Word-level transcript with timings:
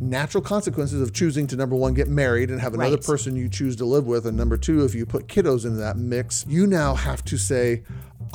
natural 0.00 0.42
consequences 0.42 1.00
of 1.00 1.12
choosing 1.14 1.46
to 1.46 1.56
number 1.56 1.74
one 1.74 1.94
get 1.94 2.06
married 2.08 2.50
and 2.50 2.60
have 2.60 2.74
another 2.74 2.96
Right. 2.96 3.04
person 3.04 3.34
you 3.34 3.48
choose 3.48 3.76
to 3.76 3.86
live 3.86 4.06
with 4.06 4.26
and 4.26 4.36
number 4.36 4.56
two 4.58 4.84
if 4.84 4.94
you 4.94 5.06
put 5.06 5.26
kiddos 5.26 5.64
into 5.64 5.78
that 5.78 5.96
mix 5.96 6.44
you 6.46 6.66
now 6.66 6.94
have 6.94 7.24
to 7.24 7.38
say 7.38 7.82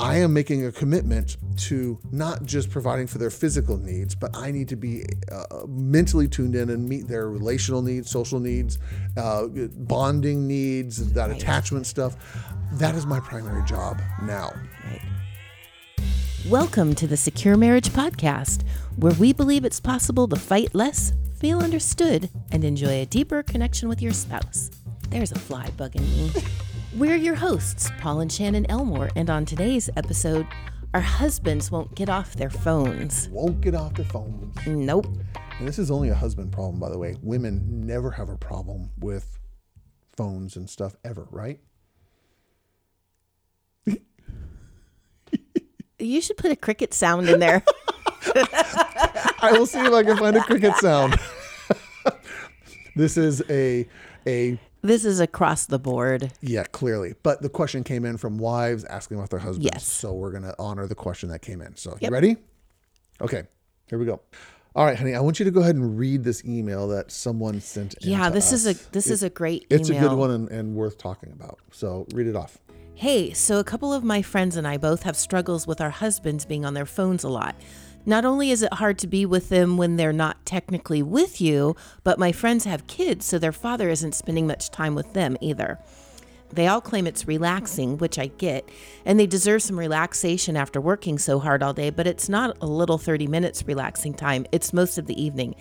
i 0.00 0.16
am 0.16 0.32
making 0.32 0.66
a 0.66 0.72
commitment 0.72 1.36
to 1.56 2.00
not 2.10 2.42
just 2.44 2.68
providing 2.68 3.06
for 3.06 3.18
their 3.18 3.30
physical 3.30 3.76
needs 3.76 4.12
but 4.14 4.36
i 4.36 4.50
need 4.50 4.68
to 4.68 4.74
be 4.76 5.04
uh, 5.30 5.44
mentally 5.68 6.26
tuned 6.26 6.56
in 6.56 6.68
and 6.70 6.88
meet 6.88 7.06
their 7.06 7.28
relational 7.28 7.80
needs 7.80 8.10
social 8.10 8.40
needs 8.40 8.78
uh, 9.16 9.46
bonding 9.46 10.48
needs 10.48 11.12
that 11.12 11.30
attachment 11.30 11.86
stuff. 11.86 12.16
That 12.72 12.94
is 12.94 13.04
my 13.04 13.20
primary 13.20 13.62
job 13.66 14.00
now. 14.22 14.50
Welcome 16.48 16.94
to 16.96 17.06
the 17.06 17.16
Secure 17.18 17.56
Marriage 17.58 17.90
Podcast, 17.90 18.62
where 18.96 19.12
we 19.12 19.32
believe 19.34 19.64
it's 19.66 19.78
possible 19.78 20.26
to 20.28 20.36
fight 20.36 20.74
less, 20.74 21.12
feel 21.42 21.58
understood, 21.58 22.30
and 22.52 22.62
enjoy 22.62 23.02
a 23.02 23.06
deeper 23.06 23.42
connection 23.42 23.88
with 23.88 24.00
your 24.00 24.12
spouse. 24.12 24.70
There's 25.08 25.32
a 25.32 25.38
fly 25.40 25.66
bugging 25.76 26.08
me. 26.08 26.30
We're 26.96 27.16
your 27.16 27.34
hosts, 27.34 27.90
Paul 27.98 28.20
and 28.20 28.30
Shannon 28.30 28.64
Elmore, 28.70 29.10
and 29.16 29.28
on 29.28 29.44
today's 29.44 29.90
episode, 29.96 30.46
our 30.94 31.00
husbands 31.00 31.68
won't 31.68 31.96
get 31.96 32.08
off 32.08 32.34
their 32.34 32.48
phones. 32.48 33.28
won't 33.32 33.60
get 33.60 33.74
off 33.74 33.94
their 33.94 34.04
phones 34.04 34.56
Nope. 34.68 35.08
And 35.58 35.66
this 35.66 35.80
is 35.80 35.90
only 35.90 36.10
a 36.10 36.14
husband 36.14 36.52
problem, 36.52 36.78
by 36.78 36.90
the 36.90 36.98
way. 36.98 37.16
Women 37.22 37.86
never 37.86 38.12
have 38.12 38.28
a 38.28 38.38
problem 38.38 38.90
with 39.00 39.40
phones 40.16 40.54
and 40.54 40.70
stuff 40.70 40.94
ever, 41.04 41.26
right? 41.32 41.58
You 45.98 46.20
should 46.20 46.36
put 46.36 46.52
a 46.52 46.56
cricket 46.56 46.94
sound 46.94 47.28
in 47.28 47.40
there. 47.40 47.64
I 49.42 49.52
will 49.52 49.66
see 49.66 49.80
if 49.80 49.92
I 49.92 50.02
can 50.04 50.16
find 50.16 50.36
a 50.36 50.42
cricket 50.42 50.74
sound. 50.76 51.18
this 52.96 53.16
is 53.16 53.42
a 53.50 53.86
a 54.26 54.58
this 54.82 55.04
is 55.04 55.20
across 55.20 55.66
the 55.66 55.78
board. 55.78 56.32
yeah, 56.40 56.64
clearly. 56.64 57.14
But 57.22 57.42
the 57.42 57.48
question 57.48 57.84
came 57.84 58.04
in 58.04 58.16
from 58.16 58.38
wives 58.38 58.84
asking 58.84 59.18
about 59.18 59.30
their 59.30 59.38
husbands. 59.40 59.68
Yes. 59.72 59.84
So 59.84 60.12
we're 60.12 60.32
gonna 60.32 60.54
honor 60.58 60.86
the 60.86 60.94
question 60.94 61.28
that 61.30 61.40
came 61.40 61.60
in. 61.60 61.76
So 61.76 61.96
you 62.00 62.08
ready? 62.08 62.36
Okay, 63.20 63.44
here 63.86 63.98
we 63.98 64.06
go. 64.06 64.20
All 64.74 64.86
right, 64.86 64.96
honey. 64.96 65.14
I 65.14 65.20
want 65.20 65.38
you 65.38 65.44
to 65.44 65.50
go 65.50 65.60
ahead 65.60 65.74
and 65.74 65.98
read 65.98 66.24
this 66.24 66.44
email 66.44 66.88
that 66.88 67.12
someone 67.12 67.60
sent. 67.60 67.94
in 67.94 68.10
Yeah, 68.10 68.30
this 68.30 68.52
is 68.52 68.66
a 68.66 68.74
this 68.92 69.08
is 69.08 69.22
a 69.22 69.30
great 69.30 69.66
email. 69.70 69.80
It's 69.80 69.90
a 69.90 69.94
good 69.94 70.12
one 70.12 70.30
and, 70.30 70.48
and 70.50 70.74
worth 70.74 70.98
talking 70.98 71.32
about. 71.32 71.58
So 71.72 72.06
read 72.14 72.26
it 72.26 72.36
off. 72.36 72.58
Hey, 72.94 73.32
so 73.32 73.58
a 73.58 73.64
couple 73.64 73.92
of 73.92 74.04
my 74.04 74.22
friends 74.22 74.56
and 74.56 74.66
I 74.66 74.76
both 74.76 75.02
have 75.02 75.16
struggles 75.16 75.66
with 75.66 75.80
our 75.80 75.90
husbands 75.90 76.44
being 76.44 76.64
on 76.64 76.74
their 76.74 76.86
phones 76.86 77.24
a 77.24 77.28
lot. 77.28 77.56
Not 78.04 78.24
only 78.24 78.50
is 78.50 78.62
it 78.62 78.74
hard 78.74 78.98
to 78.98 79.06
be 79.06 79.24
with 79.24 79.48
them 79.48 79.76
when 79.76 79.96
they're 79.96 80.12
not 80.12 80.44
technically 80.44 81.02
with 81.02 81.40
you, 81.40 81.76
but 82.02 82.18
my 82.18 82.32
friends 82.32 82.64
have 82.64 82.88
kids, 82.88 83.24
so 83.24 83.38
their 83.38 83.52
father 83.52 83.88
isn't 83.88 84.14
spending 84.14 84.46
much 84.46 84.70
time 84.70 84.94
with 84.96 85.12
them 85.12 85.36
either. 85.40 85.78
They 86.52 86.66
all 86.66 86.80
claim 86.80 87.06
it's 87.06 87.26
relaxing, 87.26 87.96
which 87.96 88.18
I 88.18 88.26
get, 88.26 88.68
and 89.06 89.18
they 89.18 89.26
deserve 89.26 89.62
some 89.62 89.78
relaxation 89.78 90.56
after 90.56 90.80
working 90.80 91.16
so 91.18 91.38
hard 91.38 91.62
all 91.62 91.72
day, 91.72 91.88
but 91.90 92.06
it's 92.06 92.28
not 92.28 92.58
a 92.60 92.66
little 92.66 92.98
30 92.98 93.26
minutes 93.26 93.66
relaxing 93.66 94.12
time, 94.12 94.46
it's 94.52 94.72
most 94.72 94.98
of 94.98 95.06
the 95.06 95.20
evening. 95.22 95.54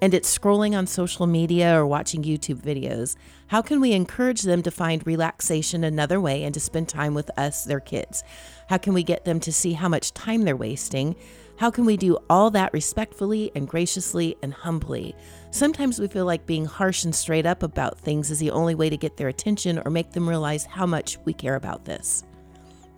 And 0.00 0.12
it's 0.12 0.38
scrolling 0.38 0.76
on 0.76 0.86
social 0.86 1.26
media 1.26 1.74
or 1.74 1.86
watching 1.86 2.22
YouTube 2.22 2.60
videos. 2.60 3.16
How 3.46 3.62
can 3.62 3.80
we 3.80 3.92
encourage 3.92 4.42
them 4.42 4.62
to 4.62 4.70
find 4.70 5.04
relaxation 5.06 5.82
another 5.82 6.20
way 6.20 6.44
and 6.44 6.52
to 6.52 6.60
spend 6.60 6.90
time 6.90 7.14
with 7.14 7.30
us, 7.38 7.64
their 7.64 7.80
kids? 7.80 8.22
How 8.68 8.76
can 8.76 8.92
we 8.92 9.02
get 9.02 9.24
them 9.24 9.40
to 9.40 9.52
see 9.52 9.72
how 9.72 9.88
much 9.88 10.12
time 10.12 10.42
they're 10.42 10.54
wasting? 10.54 11.16
How 11.58 11.70
can 11.70 11.86
we 11.86 11.96
do 11.96 12.18
all 12.28 12.50
that 12.50 12.72
respectfully 12.74 13.50
and 13.54 13.66
graciously 13.66 14.36
and 14.42 14.52
humbly? 14.52 15.14
Sometimes 15.50 15.98
we 15.98 16.06
feel 16.06 16.26
like 16.26 16.44
being 16.44 16.66
harsh 16.66 17.04
and 17.04 17.14
straight 17.14 17.46
up 17.46 17.62
about 17.62 17.98
things 17.98 18.30
is 18.30 18.38
the 18.38 18.50
only 18.50 18.74
way 18.74 18.90
to 18.90 18.96
get 18.96 19.16
their 19.16 19.28
attention 19.28 19.80
or 19.84 19.90
make 19.90 20.12
them 20.12 20.28
realize 20.28 20.66
how 20.66 20.84
much 20.84 21.18
we 21.24 21.32
care 21.32 21.54
about 21.54 21.86
this. 21.86 22.24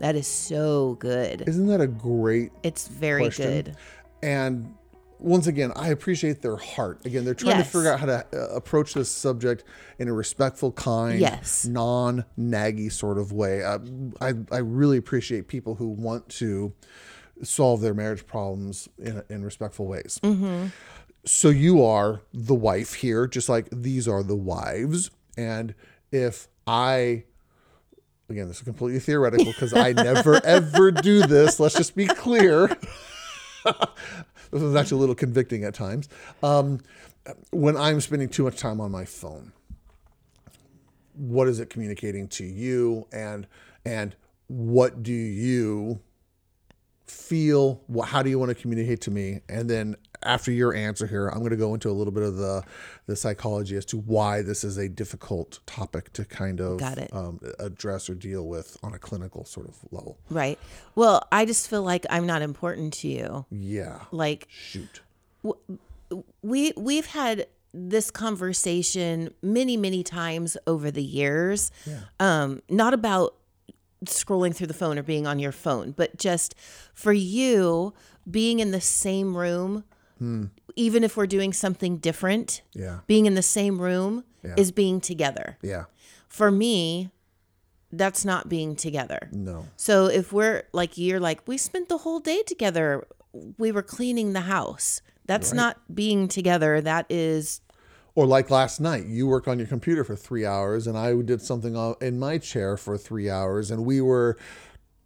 That 0.00 0.16
is 0.16 0.26
so 0.26 0.96
good. 0.98 1.44
Isn't 1.46 1.66
that 1.68 1.80
a 1.80 1.86
great 1.86 2.50
It's 2.64 2.88
very 2.88 3.22
question. 3.24 3.46
good. 3.46 3.76
And 4.22 4.74
once 5.20 5.46
again, 5.46 5.72
I 5.76 5.88
appreciate 5.88 6.42
their 6.42 6.56
heart. 6.56 7.04
Again, 7.06 7.24
they're 7.24 7.34
trying 7.34 7.58
Yes. 7.58 7.66
to 7.66 7.72
figure 7.78 7.92
out 7.92 8.00
how 8.00 8.06
to 8.06 8.26
uh, 8.32 8.54
approach 8.54 8.94
this 8.94 9.08
subject 9.10 9.64
in 10.00 10.08
a 10.08 10.12
respectful, 10.12 10.72
kind, 10.72 11.18
Yes. 11.20 11.64
non-naggy 11.64 12.90
sort 12.90 13.18
of 13.18 13.32
way. 13.32 13.62
Uh, 13.62 13.78
I 14.20 14.34
I 14.52 14.58
really 14.58 14.96
appreciate 14.96 15.46
people 15.48 15.76
who 15.76 15.88
want 15.88 16.28
to 16.30 16.72
solve 17.42 17.80
their 17.80 17.94
marriage 17.94 18.26
problems 18.26 18.88
in 18.98 19.22
in 19.28 19.44
respectful 19.44 19.86
ways. 19.86 20.20
So 21.24 21.50
you 21.50 21.84
are 21.84 22.22
the 22.32 22.54
wife 22.54 22.94
here, 22.94 23.26
just 23.26 23.48
like 23.48 23.68
these 23.70 24.08
are 24.08 24.22
the 24.22 24.36
wives. 24.36 25.10
And 25.36 25.74
if 26.10 26.48
I 26.66 27.24
again, 28.30 28.48
this 28.48 28.58
is 28.58 28.62
completely 28.62 29.00
theoretical 29.00 29.46
because 29.46 29.72
I 29.72 29.92
never 29.92 30.34
ever 30.44 30.90
do 30.90 31.26
this. 31.26 31.58
Let's 31.60 31.74
just 31.74 31.94
be 31.94 32.06
clear. 32.06 32.68
this 33.64 34.62
is 34.62 34.74
actually 34.74 34.98
a 34.98 35.00
little 35.00 35.14
convicting 35.14 35.64
at 35.64 35.74
times. 35.74 36.08
Um, 36.42 36.80
when 37.50 37.76
I'm 37.76 38.00
spending 38.00 38.28
too 38.28 38.44
much 38.44 38.56
time 38.56 38.80
on 38.80 38.90
my 38.90 39.04
phone, 39.04 39.52
what 41.14 41.48
is 41.48 41.60
it 41.60 41.68
communicating 41.68 42.28
to 42.28 42.44
you, 42.44 43.06
and 43.12 43.46
and 43.84 44.14
what 44.46 45.02
do 45.02 45.12
you 45.12 46.00
feel? 47.10 47.82
What, 47.86 48.08
how 48.08 48.22
do 48.22 48.30
you 48.30 48.38
want 48.38 48.50
to 48.50 48.54
communicate 48.54 49.00
to 49.02 49.10
me? 49.10 49.40
And 49.48 49.68
then 49.68 49.96
after 50.22 50.50
your 50.50 50.74
answer 50.74 51.06
here, 51.06 51.28
I'm 51.28 51.38
going 51.38 51.50
to 51.50 51.56
go 51.56 51.74
into 51.74 51.90
a 51.90 51.92
little 51.92 52.12
bit 52.12 52.22
of 52.22 52.36
the 52.36 52.62
the 53.06 53.16
psychology 53.16 53.76
as 53.76 53.84
to 53.86 53.98
why 53.98 54.42
this 54.42 54.64
is 54.64 54.76
a 54.76 54.88
difficult 54.88 55.60
topic 55.66 56.12
to 56.14 56.24
kind 56.24 56.60
of 56.60 56.78
Got 56.78 56.98
it. 56.98 57.12
Um, 57.12 57.40
address 57.58 58.10
or 58.10 58.14
deal 58.14 58.46
with 58.46 58.76
on 58.82 58.94
a 58.94 58.98
clinical 58.98 59.44
sort 59.44 59.68
of 59.68 59.76
level. 59.90 60.18
Right. 60.30 60.58
Well, 60.94 61.26
I 61.32 61.44
just 61.44 61.68
feel 61.68 61.82
like 61.82 62.04
I'm 62.10 62.26
not 62.26 62.42
important 62.42 62.92
to 62.94 63.08
you. 63.08 63.46
Yeah. 63.50 64.00
Like 64.10 64.48
Shoot. 64.50 65.00
we 66.42 66.72
we've 66.76 67.06
had 67.06 67.46
this 67.74 68.10
conversation 68.10 69.32
many 69.42 69.76
many 69.76 70.02
times 70.02 70.56
over 70.66 70.90
the 70.90 71.02
years 71.02 71.70
yeah. 71.86 72.00
um 72.18 72.62
not 72.70 72.94
about 72.94 73.34
scrolling 74.04 74.54
through 74.54 74.66
the 74.66 74.74
phone 74.74 74.98
or 74.98 75.02
being 75.02 75.26
on 75.26 75.38
your 75.38 75.52
phone 75.52 75.92
but 75.92 76.16
just 76.16 76.54
for 76.94 77.12
you 77.12 77.92
being 78.30 78.60
in 78.60 78.70
the 78.70 78.80
same 78.80 79.36
room 79.36 79.84
hmm. 80.18 80.44
even 80.76 81.02
if 81.04 81.16
we're 81.16 81.26
doing 81.26 81.52
something 81.52 81.98
different 81.98 82.62
Yeah. 82.74 83.00
being 83.06 83.26
in 83.26 83.34
the 83.34 83.42
same 83.42 83.80
room 83.80 84.24
is 84.56 84.72
being 84.72 85.00
together 85.00 85.58
Yeah. 85.62 85.84
for 86.28 86.50
me 86.50 87.10
that's 87.92 88.24
not 88.24 88.48
being 88.48 88.76
together 88.76 89.28
No. 89.32 89.66
so 89.76 90.06
if 90.06 90.32
we're 90.32 90.62
like 90.72 90.96
you're 90.96 91.20
like 91.20 91.46
we 91.46 91.56
spent 91.58 91.88
the 91.88 91.98
whole 91.98 92.20
day 92.20 92.42
together, 92.46 93.06
we 93.58 93.72
were 93.72 93.82
cleaning 93.82 94.32
the 94.32 94.42
house. 94.42 95.02
That's 95.26 95.52
not 95.52 95.94
being 95.94 96.28
together. 96.28 96.80
That 96.80 97.04
is 97.10 97.60
Or 98.18 98.26
like 98.26 98.50
last 98.50 98.80
night, 98.80 99.06
you 99.06 99.28
worked 99.28 99.46
on 99.46 99.60
your 99.60 99.68
computer 99.68 100.02
for 100.02 100.16
three 100.16 100.44
hours, 100.44 100.88
and 100.88 100.98
I 100.98 101.14
did 101.22 101.40
something 101.40 101.76
in 102.00 102.18
my 102.18 102.38
chair 102.38 102.76
for 102.76 102.98
three 102.98 103.30
hours, 103.30 103.70
and 103.70 103.84
we 103.84 104.00
were 104.00 104.36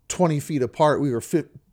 20 0.09 0.41
feet 0.41 0.62
apart. 0.62 0.99
We 0.99 1.11
were 1.11 1.22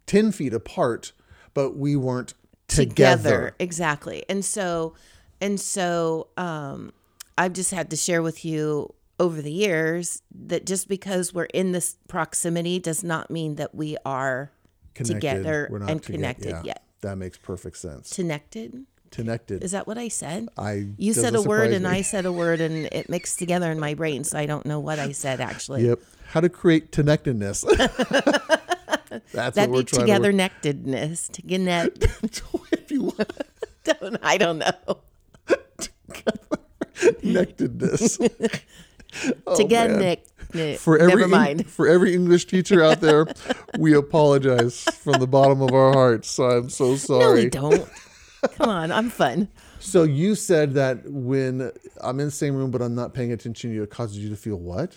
10 0.05 0.31
feet 0.33 0.53
apart, 0.53 1.13
but 1.53 1.77
we 1.77 1.95
weren't 1.95 2.33
together. 2.67 3.55
exactly. 3.57 4.25
And 4.27 4.43
so 4.43 4.95
and 5.39 5.57
so 5.61 6.27
um 6.35 6.91
I've 7.37 7.53
just 7.53 7.71
had 7.71 7.89
to 7.91 7.95
share 7.95 8.21
with 8.21 8.43
you 8.43 8.93
over 9.17 9.41
the 9.41 9.53
years 9.53 10.21
that 10.47 10.65
just 10.65 10.89
because 10.89 11.33
we're 11.33 11.45
in 11.45 11.71
this 11.71 11.95
proximity 12.09 12.79
does 12.79 13.01
not 13.01 13.31
mean 13.31 13.55
that 13.55 13.73
we 13.73 13.95
are 14.05 14.51
together 14.93 15.69
We're 15.71 15.79
not 15.79 15.89
and 15.89 16.01
toge- 16.01 16.05
connected 16.15 16.49
yeah, 16.49 16.61
yet. 16.65 16.83
That 16.99 17.15
makes 17.15 17.37
perfect 17.37 17.77
sense. 17.77 18.13
Connected? 18.13 18.85
Connected. 19.11 19.63
Is 19.63 19.71
that 19.71 19.87
what 19.87 19.97
I 19.97 20.07
said? 20.07 20.49
I 20.57 20.87
You 20.97 21.13
said 21.13 21.35
a 21.35 21.41
word 21.41 21.71
and 21.71 21.83
me. 21.85 21.89
I 21.89 22.01
said 22.01 22.25
a 22.25 22.31
word 22.31 22.61
and 22.61 22.85
it 22.91 23.09
mixed 23.09 23.39
together 23.39 23.71
in 23.71 23.79
my 23.79 23.93
brain, 23.93 24.23
so 24.23 24.37
I 24.37 24.45
don't 24.45 24.65
know 24.65 24.79
what 24.79 24.99
I 24.99 25.11
said 25.11 25.41
actually. 25.41 25.87
Yep. 25.87 25.99
How 26.27 26.41
to 26.41 26.49
create 26.49 26.91
connectedness. 26.91 27.61
That's 29.31 29.55
That'd 29.55 29.57
what 29.57 29.69
we're 29.69 29.83
be 29.83 29.85
together 29.85 30.31
nectedness. 30.31 31.31
To 31.31 31.41
connect. 31.41 32.03
if 32.71 32.91
you 32.91 33.03
want 33.03 33.33
don't, 33.83 34.17
I 34.21 34.37
don't 34.37 34.59
know. 34.59 34.97
connectedness. 36.93 38.19
Oh, 39.47 39.55
nick. 39.57 40.79
for 40.79 40.97
every 40.99 41.15
Never 41.15 41.27
mind. 41.27 41.67
for 41.67 41.87
every 41.87 42.13
English 42.13 42.45
teacher 42.45 42.83
out 42.83 43.01
there, 43.01 43.25
we 43.77 43.93
apologize 43.93 44.83
from 44.83 45.19
the 45.19 45.27
bottom 45.27 45.61
of 45.61 45.71
our 45.71 45.93
hearts. 45.93 46.37
I'm 46.39 46.69
so 46.69 46.95
sorry. 46.95 47.49
No, 47.53 47.69
we 47.69 47.75
don't. 47.77 47.89
Come 48.53 48.69
on, 48.69 48.91
I'm 48.91 49.09
fun. 49.09 49.49
So 49.79 50.03
you 50.03 50.35
said 50.35 50.73
that 50.73 51.09
when 51.09 51.71
I'm 52.01 52.19
in 52.19 52.27
the 52.27 52.31
same 52.31 52.55
room 52.55 52.71
but 52.71 52.81
I'm 52.81 52.95
not 52.95 53.13
paying 53.13 53.31
attention 53.31 53.71
to 53.71 53.75
you, 53.75 53.83
it 53.83 53.89
causes 53.89 54.17
you 54.17 54.29
to 54.29 54.35
feel 54.35 54.57
what? 54.57 54.95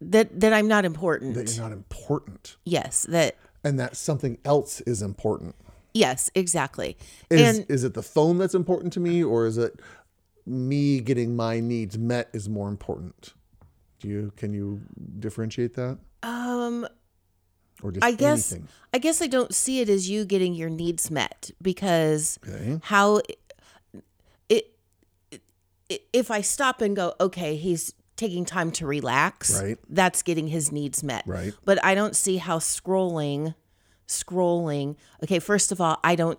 That 0.00 0.40
that 0.40 0.52
I'm 0.52 0.68
not 0.68 0.84
important. 0.84 1.34
That 1.34 1.54
you're 1.54 1.62
not 1.62 1.72
important, 1.72 2.56
yes, 2.64 3.06
that 3.08 3.36
and 3.64 3.78
that 3.80 3.96
something 3.96 4.38
else 4.44 4.80
is 4.82 5.02
important. 5.02 5.56
Yes, 5.92 6.30
exactly. 6.34 6.96
Is 7.30 7.58
and 7.58 7.70
is 7.70 7.82
it 7.82 7.94
the 7.94 8.02
phone 8.02 8.38
that's 8.38 8.54
important 8.54 8.92
to 8.92 9.00
me, 9.00 9.24
or 9.24 9.46
is 9.46 9.58
it 9.58 9.80
me 10.46 11.00
getting 11.00 11.34
my 11.34 11.60
needs 11.60 11.98
met 11.98 12.28
is 12.32 12.48
more 12.48 12.68
important? 12.68 13.34
Do 13.98 14.08
you 14.08 14.32
can 14.36 14.54
you 14.54 14.80
differentiate 15.18 15.74
that, 15.74 15.98
um 16.22 16.86
or 17.82 17.92
just 17.92 18.04
I 18.04 18.12
guess 18.12 18.52
anything? 18.52 18.68
I 18.92 18.98
guess 18.98 19.20
I 19.22 19.26
don't 19.26 19.54
see 19.54 19.80
it 19.80 19.88
as 19.88 20.08
you 20.08 20.24
getting 20.24 20.54
your 20.54 20.70
needs 20.70 21.10
met 21.10 21.50
because 21.62 22.38
Okay. 22.46 22.80
how 22.84 23.16
it, 24.48 24.74
it 25.88 26.02
if 26.12 26.30
I 26.30 26.40
stop 26.42 26.80
and 26.82 26.94
go, 26.94 27.14
okay, 27.20 27.56
he's 27.56 27.94
taking 28.16 28.44
time 28.44 28.70
to 28.72 28.86
relax, 28.86 29.60
Right. 29.62 29.78
That's 29.88 30.22
getting 30.22 30.48
his 30.48 30.70
needs 30.72 31.02
met, 31.02 31.22
Right. 31.26 31.54
But 31.64 31.82
I 31.84 31.94
don't 31.94 32.16
see 32.16 32.36
how 32.38 32.58
scrolling, 32.58 33.54
scrolling. 34.06 34.96
Okay, 35.22 35.38
first 35.38 35.70
of 35.72 35.80
all, 35.80 35.98
I 36.02 36.14
don't, 36.16 36.38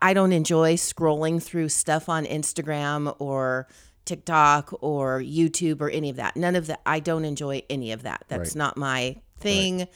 I 0.00 0.14
don't 0.14 0.32
enjoy 0.32 0.74
scrolling 0.74 1.42
through 1.42 1.70
stuff 1.70 2.08
on 2.08 2.24
Instagram 2.24 3.14
or 3.18 3.66
TikTok 4.04 4.72
or 4.80 5.20
YouTube 5.20 5.80
or 5.80 5.90
any 5.90 6.08
of 6.08 6.16
that. 6.16 6.36
None 6.36 6.54
of 6.56 6.66
that. 6.68 6.80
I 6.86 7.00
don't 7.00 7.24
enjoy 7.24 7.62
any 7.68 7.92
of 7.92 8.02
that. 8.04 8.24
That's 8.28 8.50
Right. 8.50 8.56
not 8.56 8.76
my 8.76 9.16
thing. 9.40 9.88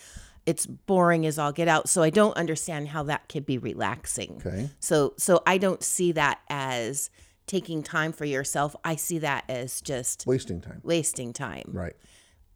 It's 0.46 0.64
boring 0.66 1.26
as 1.26 1.38
all 1.38 1.52
get 1.52 1.68
out. 1.68 1.88
So 1.88 2.02
I 2.02 2.10
don't 2.10 2.36
understand 2.36 2.88
how 2.88 3.02
that 3.04 3.28
could 3.28 3.44
be 3.44 3.58
relaxing. 3.58 4.40
Okay. 4.46 4.70
So 4.80 5.14
so 5.18 5.42
I 5.46 5.58
don't 5.58 5.82
see 5.82 6.12
that 6.12 6.40
as 6.48 7.10
taking 7.46 7.82
time 7.82 8.12
for 8.12 8.24
yourself. 8.24 8.74
I 8.84 8.96
see 8.96 9.18
that 9.18 9.44
as 9.48 9.80
just 9.80 10.24
Wasting 10.26 10.60
time. 10.60 10.80
wasting 10.84 11.32
time. 11.32 11.70
Right. 11.72 11.96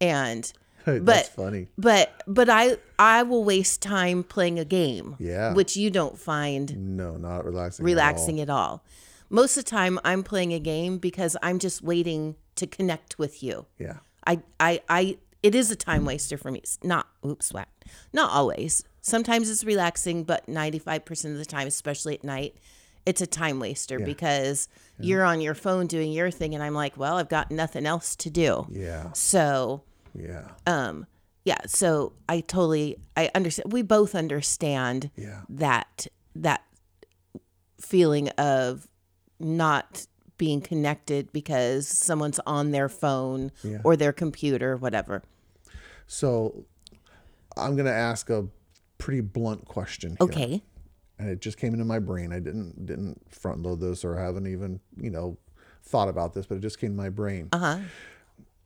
And 0.00 0.52
That's 0.86 1.00
But- 1.04 1.26
funny. 1.26 1.68
but 1.76 2.22
but 2.26 2.48
I 2.48 2.78
I 2.98 3.22
will 3.24 3.44
waste 3.44 3.82
time 3.82 4.22
playing 4.24 4.58
a 4.58 4.64
game. 4.64 5.16
Yeah. 5.18 5.52
Which 5.52 5.76
you 5.76 5.90
don't 5.90 6.18
find 6.18 6.96
No, 6.96 7.16
not 7.16 7.44
relaxing. 7.44 7.84
at 7.84 7.86
all. 7.86 7.92
relaxing 7.94 8.40
at 8.40 8.48
all. 8.50 8.84
Most 9.28 9.56
of 9.56 9.64
the 9.64 9.70
time 9.70 10.00
I'm 10.04 10.22
playing 10.22 10.52
a 10.54 10.58
game 10.58 10.98
because 10.98 11.36
I'm 11.42 11.58
just 11.58 11.82
waiting 11.82 12.36
to 12.56 12.66
connect 12.66 13.18
with 13.18 13.42
you. 13.42 13.66
Yeah. 13.78 13.98
I 14.26 14.40
I 14.58 14.80
I 14.88 15.18
it 15.42 15.54
is 15.54 15.70
a 15.70 15.76
time 15.76 16.04
waster 16.04 16.36
for 16.36 16.50
me. 16.50 16.58
It's 16.60 16.78
not 16.82 17.08
oops 17.24 17.52
what. 17.52 17.68
Not 18.12 18.30
always. 18.30 18.84
Sometimes 19.00 19.48
it's 19.48 19.64
relaxing, 19.64 20.24
but 20.24 20.46
95% 20.46 21.32
of 21.32 21.38
the 21.38 21.44
time, 21.46 21.66
especially 21.66 22.14
at 22.14 22.24
night, 22.24 22.56
it's 23.06 23.20
a 23.22 23.26
time 23.26 23.58
waster 23.58 23.98
because 23.98 24.68
you're 24.98 25.24
on 25.24 25.40
your 25.40 25.54
phone 25.54 25.86
doing 25.86 26.12
your 26.12 26.30
thing 26.30 26.54
and 26.54 26.62
I'm 26.62 26.74
like, 26.74 26.98
well, 26.98 27.16
I've 27.16 27.30
got 27.30 27.50
nothing 27.50 27.86
else 27.86 28.14
to 28.16 28.28
do. 28.30 28.66
Yeah. 28.70 29.12
So, 29.14 29.82
Yeah. 30.14 30.48
um 30.66 31.06
yeah, 31.46 31.60
so 31.66 32.12
I 32.28 32.40
totally 32.40 32.98
I 33.16 33.30
understand 33.34 33.72
we 33.72 33.80
both 33.80 34.14
understand 34.14 35.10
Yeah. 35.16 35.40
that 35.48 36.06
that 36.36 36.62
feeling 37.80 38.28
of 38.30 38.86
not 39.38 40.06
being 40.36 40.60
connected 40.60 41.32
because 41.32 41.86
someone's 41.88 42.40
on 42.46 42.70
their 42.70 42.88
phone 42.88 43.50
Yeah. 43.62 43.78
or 43.84 43.96
their 43.96 44.12
computer 44.12 44.76
whatever 44.76 45.22
So 46.12 46.64
I'm 47.56 47.76
gonna 47.76 47.90
ask 47.90 48.30
a 48.30 48.48
pretty 48.98 49.20
blunt 49.20 49.64
question. 49.64 50.16
Here. 50.18 50.28
okay 50.28 50.62
and 51.20 51.28
it 51.28 51.40
just 51.40 51.58
came 51.58 51.74
into 51.74 51.84
my 51.84 51.98
brain. 51.98 52.32
I 52.32 52.40
didn't 52.40 52.86
didn't 52.86 53.20
front 53.30 53.62
load 53.62 53.80
this 53.80 54.04
or 54.04 54.16
haven't 54.16 54.46
even 54.46 54.80
you 54.96 55.10
know 55.10 55.36
thought 55.82 56.08
about 56.08 56.34
this, 56.34 56.46
but 56.46 56.56
it 56.56 56.60
just 56.60 56.80
came 56.80 56.90
to 56.90 56.96
my 56.96 57.10
brain. 57.10 57.48
uh-huh 57.52 57.78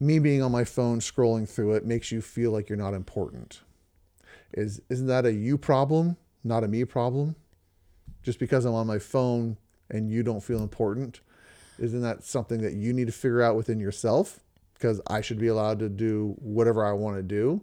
Me 0.00 0.18
being 0.18 0.42
on 0.42 0.52
my 0.52 0.64
phone 0.64 1.00
scrolling 1.00 1.48
through 1.48 1.74
it 1.74 1.84
makes 1.84 2.12
you 2.12 2.20
feel 2.20 2.52
like 2.52 2.68
you're 2.68 2.78
not 2.78 2.94
important. 2.94 3.60
Is 4.52 4.80
isn't 4.88 5.08
that 5.08 5.26
a 5.26 5.32
you 5.32 5.58
problem, 5.58 6.16
not 6.44 6.62
a 6.64 6.68
me 6.68 6.84
problem? 6.84 7.34
Just 8.22 8.38
because 8.38 8.64
I'm 8.64 8.74
on 8.74 8.86
my 8.86 8.98
phone 8.98 9.58
and 9.90 10.08
you 10.08 10.22
don't 10.22 10.40
feel 10.40 10.62
important, 10.62 11.20
isn't 11.78 12.02
that 12.02 12.22
something 12.22 12.62
that 12.62 12.72
you 12.74 12.92
need 12.92 13.06
to 13.08 13.12
figure 13.12 13.42
out 13.42 13.56
within 13.56 13.80
yourself? 13.80 14.40
Because 14.74 15.00
I 15.08 15.20
should 15.20 15.38
be 15.38 15.46
allowed 15.48 15.78
to 15.80 15.88
do 15.88 16.34
whatever 16.38 16.84
I 16.84 16.92
want 16.92 17.16
to 17.16 17.22
do. 17.22 17.62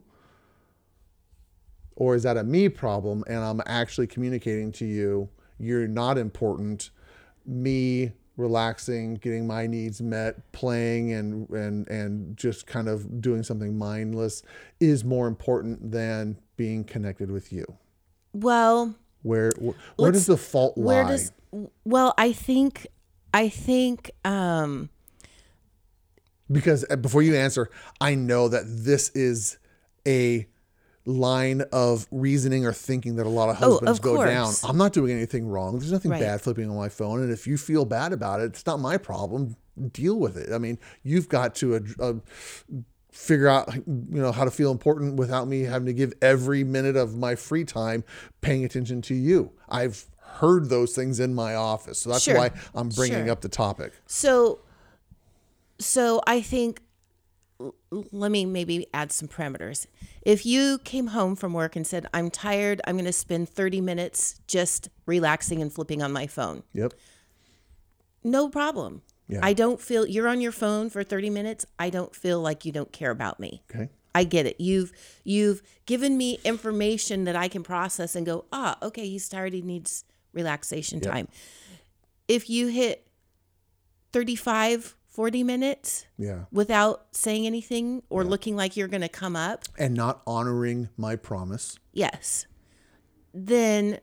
Or 1.95 2.15
is 2.15 2.23
that 2.23 2.37
a 2.37 2.43
me 2.43 2.69
problem 2.69 3.23
and 3.27 3.39
I'm 3.39 3.61
actually 3.65 4.07
communicating 4.07 4.71
to 4.73 4.85
you, 4.85 5.29
you're 5.59 5.87
not 5.87 6.17
important. 6.17 6.89
Me 7.45 8.13
relaxing, 8.37 9.15
getting 9.15 9.45
my 9.45 9.67
needs 9.67 10.01
met, 10.01 10.51
playing 10.51 11.13
and 11.13 11.49
and 11.49 11.87
and 11.89 12.35
just 12.37 12.65
kind 12.65 12.87
of 12.87 13.21
doing 13.21 13.43
something 13.43 13.77
mindless 13.77 14.41
is 14.79 15.03
more 15.03 15.27
important 15.27 15.91
than 15.91 16.37
being 16.57 16.83
connected 16.83 17.29
with 17.29 17.51
you. 17.53 17.65
well 18.33 18.95
Where 19.21 19.51
where, 19.59 19.75
where 19.97 20.11
does 20.11 20.25
the 20.25 20.37
fault 20.37 20.77
lie? 20.77 20.85
where 20.85 21.03
does 21.05 21.31
well 21.83 22.13
i 22.17 22.31
think 22.31 22.87
i 23.33 23.49
think 23.49 24.09
um 24.23 24.89
because 26.51 26.85
uh, 26.89 26.95
before 26.95 27.21
you 27.21 27.35
answer, 27.35 27.69
I 27.99 28.15
know 28.15 28.47
that 28.47 28.63
this 28.67 29.09
is 29.09 29.57
a 30.07 30.47
line 31.05 31.61
of 31.71 32.07
reasoning 32.11 32.65
or 32.65 32.73
thinking 32.73 33.15
that 33.15 33.25
a 33.25 33.29
lot 33.29 33.49
of 33.49 33.57
Oh, 33.63 33.71
husbands 33.71 33.99
of 33.99 34.03
go 34.03 34.23
down. 34.23 34.53
I'm 34.63 34.77
not 34.77 34.93
doing 34.93 35.11
anything 35.11 35.47
wrong. 35.47 35.79
There's 35.79 35.91
nothing 35.91 36.11
Right. 36.11 36.21
bad 36.21 36.41
flipping 36.41 36.69
on 36.69 36.75
my 36.75 36.89
phone, 36.89 37.21
and 37.23 37.31
if 37.31 37.47
you 37.47 37.57
feel 37.57 37.85
bad 37.85 38.13
about 38.13 38.39
it, 38.41 38.45
it's 38.45 38.65
not 38.65 38.79
my 38.79 38.97
problem. 38.97 39.55
Deal 39.93 40.15
with 40.19 40.37
it. 40.37 40.51
I 40.53 40.57
mean, 40.59 40.77
you've 41.01 41.27
got 41.29 41.55
to 41.55 41.75
ad- 41.75 41.95
uh, 41.99 42.13
figure 43.11 43.47
out 43.47 43.73
you 43.75 43.83
know 44.21 44.31
how 44.31 44.45
to 44.45 44.51
feel 44.51 44.71
important 44.71 45.15
without 45.15 45.47
me 45.47 45.61
having 45.63 45.85
to 45.87 45.93
give 45.93 46.13
every 46.21 46.63
minute 46.63 46.95
of 46.95 47.17
my 47.17 47.35
free 47.35 47.63
time 47.63 48.03
paying 48.41 48.63
attention 48.63 49.01
to 49.03 49.15
you. 49.15 49.51
I've 49.69 50.05
heard 50.19 50.69
those 50.69 50.93
things 50.93 51.19
in 51.19 51.33
my 51.33 51.55
office, 51.55 51.99
so 51.99 52.09
that's 52.11 52.23
Sure. 52.23 52.35
why 52.37 52.51
I'm 52.75 52.89
bringing 52.89 53.23
Sure. 53.25 53.31
up 53.31 53.41
the 53.41 53.49
topic. 53.49 53.93
So, 54.05 54.59
so 55.83 56.21
I 56.27 56.41
think 56.41 56.81
let 58.11 58.31
me 58.31 58.43
maybe 58.45 58.87
add 58.93 59.11
some 59.11 59.27
parameters. 59.27 59.85
If 60.23 60.45
you 60.45 60.79
came 60.79 61.07
home 61.07 61.35
from 61.35 61.53
work 61.53 61.75
and 61.75 61.85
said, 61.85 62.07
"I'm 62.13 62.31
tired. 62.31 62.81
I'm 62.87 62.95
going 62.95 63.05
to 63.05 63.13
spend 63.13 63.49
30 63.49 63.81
minutes 63.81 64.41
just 64.47 64.89
relaxing 65.05 65.61
and 65.61 65.71
flipping 65.71 66.01
on 66.01 66.11
my 66.11 66.25
phone," 66.25 66.63
Yep. 66.73 66.93
no 68.23 68.49
problem. 68.49 69.01
Yeah. 69.27 69.39
I 69.43 69.53
don't 69.53 69.79
feel 69.79 70.05
you're 70.07 70.27
on 70.27 70.41
your 70.41 70.51
phone 70.51 70.89
for 70.89 71.03
30 71.03 71.29
minutes. 71.29 71.65
I 71.79 71.89
don't 71.89 72.15
feel 72.15 72.41
like 72.41 72.65
you 72.65 72.71
don't 72.71 72.91
care 72.91 73.11
about 73.11 73.39
me. 73.39 73.63
Okay. 73.73 73.89
I 74.13 74.23
get 74.25 74.45
it. 74.45 74.59
You've 74.59 74.91
you've 75.23 75.61
given 75.85 76.17
me 76.17 76.39
information 76.43 77.23
that 77.25 77.35
I 77.35 77.47
can 77.47 77.63
process 77.63 78.15
and 78.15 78.25
go, 78.25 78.45
ah, 78.51 78.77
okay, 78.81 79.07
he's 79.07 79.29
tired. 79.29 79.53
He 79.53 79.61
needs 79.61 80.03
relaxation 80.33 80.99
time. 80.99 81.27
If 82.27 82.49
you 82.49 82.67
hit 82.67 83.07
35, 84.11 84.95
40 85.11 85.43
minutes 85.43 86.05
Yeah. 86.17 86.45
without 86.51 87.07
saying 87.11 87.45
anything 87.45 88.01
or 88.09 88.23
looking 88.23 88.55
like 88.55 88.75
you're 88.77 88.87
going 88.87 89.01
to 89.01 89.09
come 89.09 89.35
up, 89.35 89.65
And 89.77 89.93
not 89.93 90.21
honoring 90.25 90.89
my 90.97 91.15
promise. 91.15 91.77
yes, 91.93 92.47
then 93.33 93.99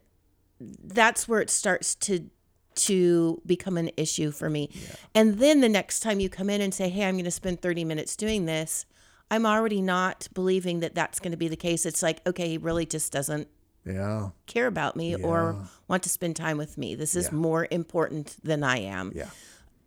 that's 0.61 1.27
where 1.29 1.41
it 1.41 1.51
starts 1.51 1.95
to 1.97 2.31
to 2.75 3.43
become 3.45 3.77
an 3.77 3.91
issue 3.97 4.31
for 4.31 4.49
me. 4.49 4.71
And 5.13 5.39
then 5.41 5.61
the 5.63 5.69
next 5.69 5.99
time 5.99 6.21
you 6.21 6.29
come 6.29 6.49
in 6.49 6.61
and 6.61 6.73
say, 6.73 6.89
"Hey, 6.89 7.05
I'm 7.05 7.15
going 7.17 7.25
to 7.25 7.31
spend 7.33 7.61
30 7.61 7.85
minutes 7.85 8.15
doing 8.15 8.47
this," 8.47 8.87
I'm 9.33 9.45
already 9.47 9.83
not 9.83 10.29
believing 10.33 10.79
that 10.81 10.95
that's 10.95 11.19
going 11.19 11.33
to 11.33 11.37
be 11.37 11.49
the 11.49 11.57
case. 11.57 11.85
It's 11.85 12.05
like, 12.05 12.25
okay, 12.25 12.51
he 12.51 12.59
really 12.59 12.87
just 12.87 13.11
doesn't 13.11 13.49
Yeah. 13.85 14.31
care 14.47 14.69
about 14.69 14.95
me 14.95 15.17
or 15.17 15.67
want 15.89 16.05
to 16.05 16.09
spend 16.09 16.37
time 16.37 16.57
with 16.57 16.79
me. 16.79 16.95
This 16.95 17.17
is 17.17 17.33
more 17.33 17.67
important 17.71 18.37
than 18.45 18.63
I 18.63 18.79
am. 18.79 19.13
Yeah. 19.15 19.31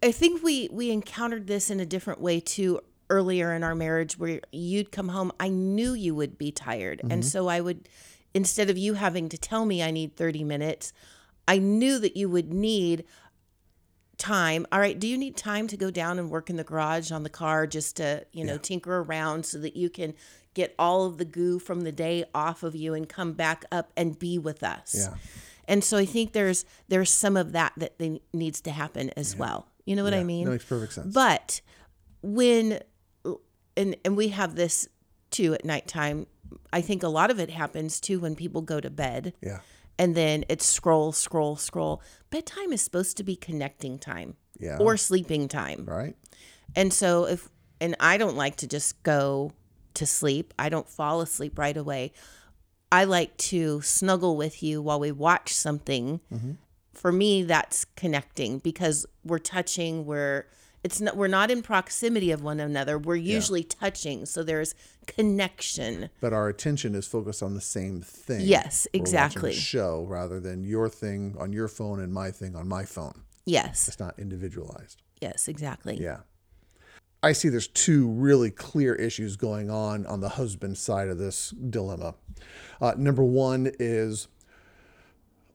I 0.04 0.12
think 0.12 0.44
we 0.44 0.68
we 0.72 0.92
encountered 0.92 1.48
this 1.48 1.70
in 1.70 1.80
a 1.80 1.86
different 1.86 2.22
way 2.22 2.40
too 2.40 2.82
earlier 3.10 3.54
in 3.54 3.64
our 3.64 3.76
marriage 3.76 4.18
where 4.18 4.40
you'd 4.52 4.92
come 4.92 5.10
home 5.10 5.32
I 5.40 5.50
knew 5.50 5.94
you 5.94 6.16
would 6.16 6.38
be 6.38 6.52
tired. 6.52 7.02
And 7.02 7.12
mm-hmm. 7.12 7.22
so 7.22 7.48
I 7.48 7.62
would 7.62 7.88
instead 8.34 8.70
of 8.70 8.78
you 8.78 8.94
having 8.96 9.30
to 9.30 9.38
tell 9.38 9.66
me 9.66 9.84
I 9.84 9.92
need 9.92 10.16
30 10.16 10.44
minutes 10.44 10.94
I 11.48 11.58
knew 11.58 12.00
that 12.00 12.16
you 12.16 12.30
would 12.30 12.54
need 12.54 13.04
time. 14.18 14.66
All 14.72 14.80
right 14.80 14.98
do 14.98 15.08
you 15.08 15.18
need 15.18 15.38
time 15.38 15.68
to 15.68 15.78
go 15.78 15.92
down 15.92 16.18
and 16.18 16.30
work 16.30 16.50
in 16.50 16.56
the 16.56 16.64
garage 16.64 17.12
on 17.12 17.24
the 17.24 17.30
car 17.30 17.68
just 17.68 17.98
to 17.98 18.26
you 18.32 18.46
know 18.46 18.58
tinker 18.58 19.00
around 19.00 19.46
so 19.46 19.60
that 19.60 19.76
you 19.76 19.90
can 19.90 20.14
get 20.54 20.74
all 20.80 21.06
of 21.06 21.18
the 21.18 21.26
goo 21.26 21.60
from 21.60 21.82
the 21.82 21.92
day 21.92 22.26
off 22.34 22.64
of 22.64 22.76
you 22.76 22.94
and 22.94 23.08
come 23.08 23.34
back 23.34 23.66
up 23.72 23.92
and 23.96 24.18
be 24.18 24.38
with 24.38 24.64
us? 24.64 25.08
Yeah. 25.10 25.16
and 25.68 25.84
so 25.84 25.98
I 25.98 26.06
think 26.06 26.32
there's 26.32 26.66
there's 26.88 27.12
some 27.12 27.36
of 27.36 27.52
that 27.52 27.74
that 27.78 28.02
needs 28.34 28.62
to 28.62 28.72
happen 28.72 29.12
as 29.18 29.36
well. 29.36 29.68
You 29.86 29.96
know 29.96 30.04
what 30.04 30.14
I 30.14 30.24
mean? 30.24 30.46
That 30.46 30.52
makes 30.52 30.66
perfect 30.66 30.94
sense. 30.94 31.14
But 31.14 31.62
when 32.22 32.80
and 33.76 33.96
and 34.06 34.16
we 34.18 34.30
have 34.30 34.56
this 34.56 34.88
too 35.32 35.54
at 35.54 35.66
nighttime. 35.66 36.28
I 36.74 36.82
think 36.82 37.04
a 37.04 37.08
lot 37.08 37.32
of 37.32 37.40
it 37.40 37.50
happens 37.50 38.00
too 38.00 38.20
when 38.20 38.36
people 38.36 38.62
go 38.62 38.82
to 38.82 38.90
bed 38.90 39.34
yeah. 39.42 39.60
and 39.98 40.16
then 40.16 40.44
it's 40.50 40.66
scroll, 40.66 41.14
scroll, 41.14 41.56
scroll. 41.56 42.02
Bedtime 42.30 42.74
is 42.74 42.82
supposed 42.82 43.16
to 43.18 43.24
be 43.24 43.38
connecting 43.38 43.98
time 43.98 44.36
Yeah. 44.60 44.78
or 44.78 44.98
sleeping 44.98 45.48
time. 45.48 45.86
right. 45.86 46.16
And 46.76 46.94
so 46.94 47.26
if 47.26 47.50
and 47.80 47.96
I 48.00 48.18
don't 48.18 48.36
like 48.36 48.58
to 48.58 48.68
just 48.68 49.02
go 49.04 49.54
to 49.96 50.06
sleep. 50.06 50.54
I 50.60 50.70
don't 50.70 50.88
fall 50.88 51.22
asleep 51.22 51.58
right 51.58 51.76
away. 51.76 52.14
I 52.92 53.06
like 53.06 53.36
to 53.38 53.82
snuggle 53.82 54.36
with 54.38 54.62
you 54.62 54.82
while 54.82 55.00
we 55.00 55.12
watch 55.12 55.54
something. 55.54 56.20
Mm-hmm. 56.32 56.52
For 57.02 57.12
me, 57.12 57.42
that's 57.42 57.84
connecting 57.96 58.60
because 58.60 59.08
we're 59.24 59.40
touching. 59.40 60.06
We're 60.06 60.46
it's 60.84 61.02
not 61.02 61.18
we're 61.18 61.28
not 61.28 61.50
in 61.50 61.64
proximity 61.64 62.30
of 62.30 62.44
one 62.44 62.60
another. 62.60 63.00
We're 63.00 63.16
usually 63.16 63.64
touching, 63.64 64.28
so 64.28 64.44
there's 64.44 64.76
connection. 65.08 66.12
But 66.20 66.32
our 66.32 66.48
attention 66.48 66.94
is 66.94 67.08
focused 67.08 67.42
on 67.42 67.56
the 67.56 67.62
same 67.62 68.02
thing. 68.02 68.42
Yes, 68.42 68.86
exactly. 68.94 69.52
show 69.52 70.06
rather 70.08 70.40
than 70.40 70.64
your 70.64 70.90
thing 70.90 71.36
on 71.40 71.52
your 71.52 71.68
phone 71.68 72.00
and 72.00 72.14
my 72.14 72.30
thing 72.30 72.56
on 72.56 72.68
my 72.68 72.86
phone. 72.86 73.24
Yes, 73.46 73.88
It's 73.88 74.00
not 74.00 74.20
individualized. 74.20 75.02
yes, 75.22 75.48
exactly. 75.48 76.00
Yeah. 76.00 76.20
I 77.24 77.32
see 77.32 77.50
there's 77.50 77.68
two 77.68 78.08
really 78.08 78.52
clear 78.52 78.94
issues 78.94 79.38
going 79.38 79.72
on 79.72 80.06
on 80.06 80.20
the 80.20 80.30
husband 80.30 80.78
side 80.78 81.08
of 81.08 81.18
this 81.18 81.50
dilemma. 81.50 82.14
Uh, 82.80 82.94
number 82.96 83.24
one 83.24 83.72
is 83.80 84.28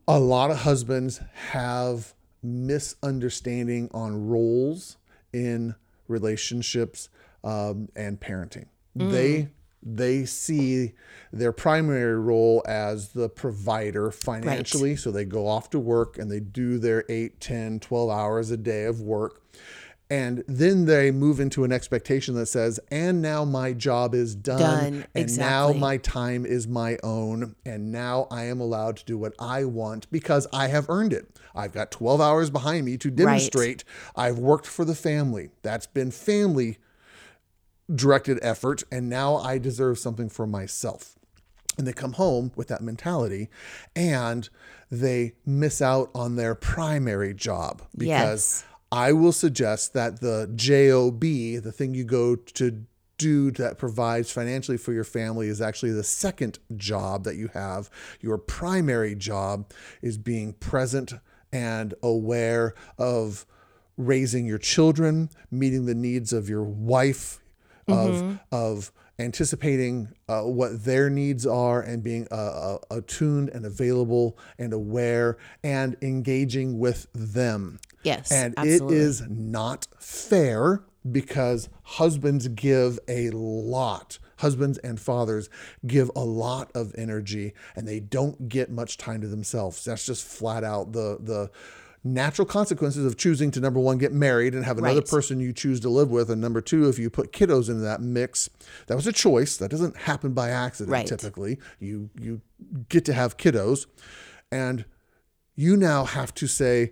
a 0.07 0.19
lot 0.19 0.51
of 0.51 0.59
husbands 0.59 1.19
have 1.51 2.13
misunderstanding 2.43 3.89
on 3.93 4.27
roles 4.27 4.97
in 5.33 5.75
relationships 6.07 7.09
um, 7.43 7.89
and 7.95 8.19
parenting. 8.19 8.65
They 9.11 9.49
they 9.83 10.25
see 10.25 10.93
their 11.31 11.51
primary 11.51 12.19
role 12.19 12.63
as 12.67 13.09
the 13.09 13.29
provider 13.29 14.11
financially. 14.11 14.95
So 14.95 15.11
they 15.11 15.23
go 15.23 15.47
off 15.47 15.69
to 15.71 15.79
work 15.79 16.17
and 16.17 16.31
they 16.31 16.39
do 16.39 16.77
their 16.77 17.05
8 17.07 17.39
10 17.39 17.79
12 17.79 18.09
hours 18.09 18.51
a 18.51 18.57
day 18.57 18.85
of 18.85 18.99
work 19.01 19.43
and 20.09 20.43
then 20.47 20.85
they 20.85 21.11
move 21.11 21.39
into 21.39 21.63
an 21.65 21.71
expectation 21.71 22.33
that 22.35 22.45
says 22.45 22.79
and 22.89 23.21
now 23.21 23.43
my 23.43 23.73
job 23.73 24.15
is 24.15 24.35
done, 24.35 24.59
Done, 24.59 25.05
and 25.13 25.37
now 25.37 25.73
my 25.73 25.97
time 25.97 26.45
is 26.45 26.67
my 26.67 26.97
own 27.03 27.55
and 27.65 27.91
now 27.91 28.27
i 28.31 28.43
am 28.45 28.61
allowed 28.61 28.95
to 28.97 29.05
do 29.05 29.17
what 29.17 29.33
i 29.39 29.65
want 29.65 30.09
because 30.11 30.47
i 30.53 30.67
have 30.67 30.89
earned 30.89 31.11
it. 31.13 31.27
I've 31.53 31.73
got 31.73 31.91
12 31.91 32.21
hours 32.21 32.49
behind 32.49 32.85
me 32.85 32.97
to 32.97 33.09
demonstrate. 33.09 33.83
I've 34.15 34.37
worked 34.39 34.67
for 34.67 34.85
the 34.85 34.95
family. 34.95 35.49
That's 35.63 35.87
been 35.87 36.11
family 36.11 36.77
directed 37.93 38.37
effort 38.41 38.83
and 38.91 39.09
now 39.09 39.37
i 39.37 39.57
deserve 39.57 39.97
something 39.97 40.29
for 40.29 40.45
myself. 40.45 41.15
And 41.77 41.85
they 41.85 41.93
come 41.93 42.13
home 42.13 42.51
with 42.55 42.67
that 42.69 42.81
mentality 42.81 43.49
and 43.95 44.49
they 44.89 45.33
miss 45.45 45.81
out 45.81 46.09
on 46.15 46.35
their 46.35 46.55
primary 46.55 47.33
job 47.33 47.83
because 47.95 48.07
Yes. 48.07 48.65
I 48.91 49.11
will 49.11 49.31
suggest 49.31 49.93
that 49.93 50.21
the 50.21 50.49
JOB, 50.55 51.21
the 51.21 51.71
thing 51.71 51.93
you 51.93 52.03
go 52.03 52.35
to 52.35 52.85
do 53.17 53.51
that 53.51 53.77
provides 53.77 54.31
financially 54.31 54.77
for 54.77 54.93
your 54.93 55.03
family, 55.03 55.47
is 55.47 55.61
actually 55.61 55.91
the 55.91 56.03
second 56.03 56.59
job 56.75 57.23
that 57.25 57.35
you 57.35 57.49
have. 57.53 57.89
Your 58.21 58.37
primary 58.37 59.15
job 59.15 59.71
is 60.01 60.17
being 60.17 60.53
present 60.53 61.13
and 61.51 61.93
aware 62.03 62.75
of 62.97 63.45
raising 63.97 64.45
your 64.45 64.59
children, 64.59 65.29
meeting 65.49 65.85
the 65.85 65.95
needs 65.95 66.31
of 66.31 66.47
your 66.47 66.63
wife, 66.63 67.39
of 67.87 68.39
of 68.51 68.91
anticipating 69.19 70.09
uh, 70.29 70.41
what 70.43 70.83
their 70.83 71.09
needs 71.09 71.45
are 71.45 71.81
and 71.81 72.03
being 72.03 72.27
uh, 72.31 72.35
uh, 72.35 72.77
attuned 72.91 73.49
and 73.49 73.65
available 73.65 74.37
and 74.59 74.73
aware 74.73 75.37
and 75.63 75.97
engaging 76.01 76.77
with 76.77 77.07
them. 77.13 77.79
Yes, 78.07 78.31
And 78.31 78.53
absolutely. 78.57 78.95
it 78.97 79.01
is 79.01 79.23
not 79.29 79.87
fair 79.99 80.83
because 81.09 81.69
husbands 81.83 82.47
give 82.49 82.99
a 83.07 83.29
lot. 83.31 84.19
Husbands 84.39 84.77
and 84.79 84.99
fathers 84.99 85.49
give 85.85 86.09
a 86.15 86.23
lot 86.23 86.71
of 86.75 86.93
energy 86.97 87.53
and 87.75 87.87
they 87.87 87.99
don't 87.99 88.49
get 88.49 88.69
much 88.69 88.97
time 88.97 89.21
to 89.21 89.27
themselves. 89.27 89.83
That's 89.83 90.05
just 90.05 90.23
flat 90.25 90.63
out 90.63 90.91
the 90.93 91.17
the 91.19 91.49
natural 92.03 92.45
consequences 92.45 93.03
of 93.05 93.17
choosing 93.17 93.51
to 93.51 93.59
number 93.59 93.79
one 93.81 93.97
get 93.97 94.13
married 94.13 94.53
and 94.55 94.63
have 94.63 94.77
another 94.77 94.99
Right. 95.01 95.07
person 95.09 95.39
you 95.41 95.51
choose 95.51 95.79
to 95.81 95.89
live 95.89 96.09
with 96.09 96.29
and 96.29 96.39
number 96.39 96.61
two 96.61 96.87
if 96.87 96.97
you 96.97 97.09
put 97.09 97.33
kiddos 97.33 97.67
into 97.67 97.81
that 97.81 97.99
mix 98.01 98.49
that 98.85 98.95
was 98.95 99.07
a 99.07 99.11
choice 99.11 99.57
that 99.57 99.69
doesn't 99.71 99.97
happen 99.97 100.31
by 100.31 100.49
accident 100.49 100.91
Right. 100.93 101.05
typically 101.07 101.57
you 101.79 102.09
you 102.17 102.41
get 102.87 103.03
to 103.05 103.13
have 103.13 103.35
kiddos 103.35 103.87
and 104.51 104.85
you 105.55 105.75
now 105.75 106.05
have 106.05 106.33
to 106.35 106.47
say, 106.47 106.91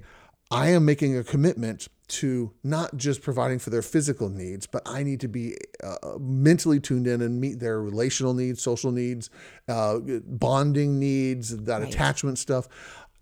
I 0.51 0.69
am 0.69 0.85
making 0.85 1.17
a 1.17 1.23
commitment 1.23 1.87
to 2.07 2.51
not 2.63 2.95
just 2.97 3.21
providing 3.21 3.57
for 3.57 3.71
their 3.71 3.81
physical 3.81 4.29
needs, 4.29 4.67
but 4.67 4.83
I 4.85 5.03
need 5.03 5.19
to 5.21 5.27
be 5.27 5.57
uh, 5.83 6.17
mentally 6.19 6.79
tuned 6.79 7.07
in 7.07 7.21
and 7.21 7.41
meet 7.41 7.59
their 7.59 7.81
relational 7.81 8.33
needs, 8.33 8.61
social 8.61 8.91
needs, 8.91 9.29
uh, 9.67 9.99
bonding 9.99 10.99
needs, 10.99 11.55
that 11.63 11.81
attachment 11.81 12.37
stuff. 12.37 12.67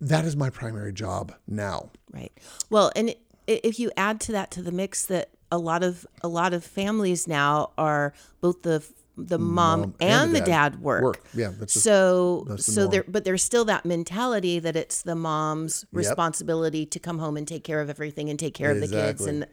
That 0.02 0.26
is 0.26 0.36
my 0.36 0.50
primary 0.50 0.92
job 0.92 1.34
now. 1.48 1.92
Right. 2.12 2.32
Well, 2.70 2.92
and 2.96 3.16
if 3.48 3.80
you 3.80 3.92
add 3.96 4.20
to 4.22 4.34
that 4.34 4.52
to 4.52 4.62
the 4.62 4.72
mix 4.72 5.06
that 5.06 5.30
a 5.50 5.58
lot 5.58 5.84
of 5.84 6.06
a 6.22 6.28
lot 6.28 6.54
of 6.54 6.64
families 6.64 7.28
now 7.28 7.72
are 7.78 8.14
both 8.42 8.64
the 8.64 8.84
the 9.18 9.38
mom, 9.38 9.94
and, 10.00 10.36
the 10.36 10.42
dad, 10.42 10.82
work. 10.82 11.04
Work. 11.04 11.28
Yeah, 11.34 11.52
that's 11.58 11.74
just- 11.74 11.84
so 11.84 12.46
that's 12.48 12.66
the 12.66 12.72
so 12.72 12.82
norm. 12.82 12.92
there 12.92 13.06
but 13.08 13.24
there's 13.26 13.44
still 13.44 13.66
that 13.66 13.86
mentality 13.86 14.60
that 14.60 14.76
it's 14.76 15.02
the 15.04 15.16
mom's 15.16 15.86
responsibility 15.92 16.86
to 16.88 17.00
come 17.00 17.20
home 17.20 17.38
and 17.38 17.48
take 17.48 17.64
care 17.64 17.80
of 17.80 17.90
everything 17.90 18.30
and 18.30 18.40
take 18.40 18.54
care 18.54 18.72
of 18.72 18.80
the 18.80 18.88
kids 18.88 19.26
and 19.26 19.46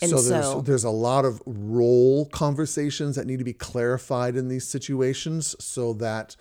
and 0.00 0.10
so 0.10 0.16
so, 0.16 0.28
there's 0.28 0.64
there's 0.64 0.84
a 0.84 0.90
lot 0.90 1.24
of 1.24 1.40
role 1.46 2.26
conversations 2.26 3.16
that 3.16 3.26
need 3.26 3.38
to 3.38 3.44
be 3.44 3.52
clarified 3.52 4.36
in 4.36 4.48
these 4.48 4.66
situations 4.66 5.54
so 5.60 5.92
that 5.94 6.34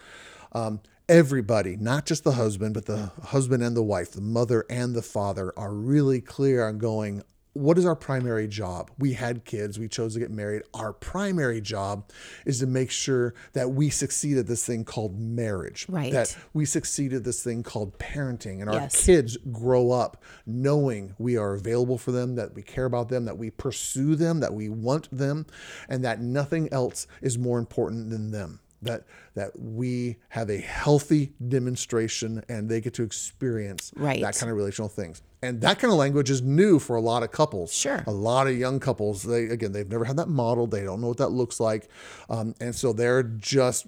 um, 0.54 0.80
everybody, 1.10 1.76
not 1.76 2.06
just 2.06 2.24
the 2.24 2.34
husband, 2.34 2.74
but 2.74 2.86
the 2.86 3.12
husband 3.26 3.62
and 3.64 3.76
the 3.76 3.84
wife, 3.84 4.12
the 4.12 4.22
mother 4.22 4.66
and 4.70 4.96
the 4.96 5.02
father, 5.02 5.54
are 5.58 5.74
really 5.74 6.22
clear 6.22 6.68
on 6.68 6.78
going. 6.78 7.22
What 7.54 7.78
is 7.78 7.86
our 7.86 7.96
primary 7.96 8.48
job? 8.48 8.90
We 8.98 9.14
had 9.14 9.46
kids, 9.46 9.78
we 9.78 9.88
chose 9.88 10.16
to 10.16 10.20
get 10.20 10.32
married. 10.32 10.64
Our 10.74 10.92
primary 10.92 11.62
job 11.62 12.10
is 12.48 12.60
to 12.60 12.68
make 12.68 12.90
sure 12.90 13.36
that 13.54 13.70
we 13.72 13.92
succeed 13.92 14.38
at 14.40 14.48
this 14.48 14.66
thing 14.66 14.84
called 14.86 15.20
marriage. 15.20 15.86
Right. 15.88 16.12
That 16.12 16.36
we 16.54 16.66
succeed 16.66 17.14
at 17.14 17.24
this 17.24 17.44
thing 17.44 17.62
called 17.62 18.00
parenting 18.00 18.62
and 18.62 18.70
our 18.70 18.76
Yes. 18.82 19.06
kids 19.06 19.38
grow 19.52 19.92
up 19.92 20.24
knowing 20.48 21.14
we 21.20 21.38
are 21.38 21.54
available 21.54 22.00
for 22.00 22.12
them, 22.12 22.36
that 22.36 22.56
we 22.56 22.64
care 22.64 22.86
about 22.86 23.10
them, 23.10 23.26
that 23.26 23.38
we 23.38 23.52
pursue 23.52 24.16
them, 24.16 24.40
that 24.40 24.54
we 24.56 24.68
want 24.70 25.08
them, 25.16 25.46
and 25.88 26.04
that 26.04 26.22
nothing 26.22 26.68
else 26.74 27.06
is 27.22 27.38
more 27.38 27.60
important 27.60 28.10
than 28.10 28.32
them. 28.32 28.60
That 28.82 29.06
that 29.36 29.58
we 29.60 30.18
have 30.30 30.50
a 30.50 30.58
healthy 30.58 31.34
demonstration 31.48 32.44
and 32.50 32.68
they 32.68 32.82
get 32.82 32.94
to 32.96 33.04
experience 33.04 33.92
Right. 33.96 34.22
that 34.22 34.36
kind 34.36 34.50
of 34.52 34.58
relational 34.58 34.90
things. 34.90 35.22
And 35.44 35.60
that 35.60 35.78
kind 35.78 35.92
of 35.92 36.00
language 36.00 36.30
is 36.30 36.42
new 36.42 36.80
for 36.80 36.96
a 36.96 37.02
lot 37.02 37.22
of 37.22 37.32
couples. 37.32 37.74
Sure. 37.74 38.02
A 38.08 38.12
lot 38.12 38.48
of 38.48 38.58
young 38.58 38.80
couples, 38.80 39.24
they 39.24 39.44
again, 39.44 39.74
they've 39.74 39.90
never 39.90 40.06
had 40.06 40.16
that 40.16 40.30
model. 40.30 40.68
They 40.68 40.84
don't 40.84 41.02
know 41.02 41.10
what 41.10 41.18
that 41.18 41.32
looks 41.32 41.60
like. 41.60 41.90
Um, 42.30 42.56
and 42.62 42.74
so 42.74 42.94
they're 42.94 43.24
just 43.24 43.86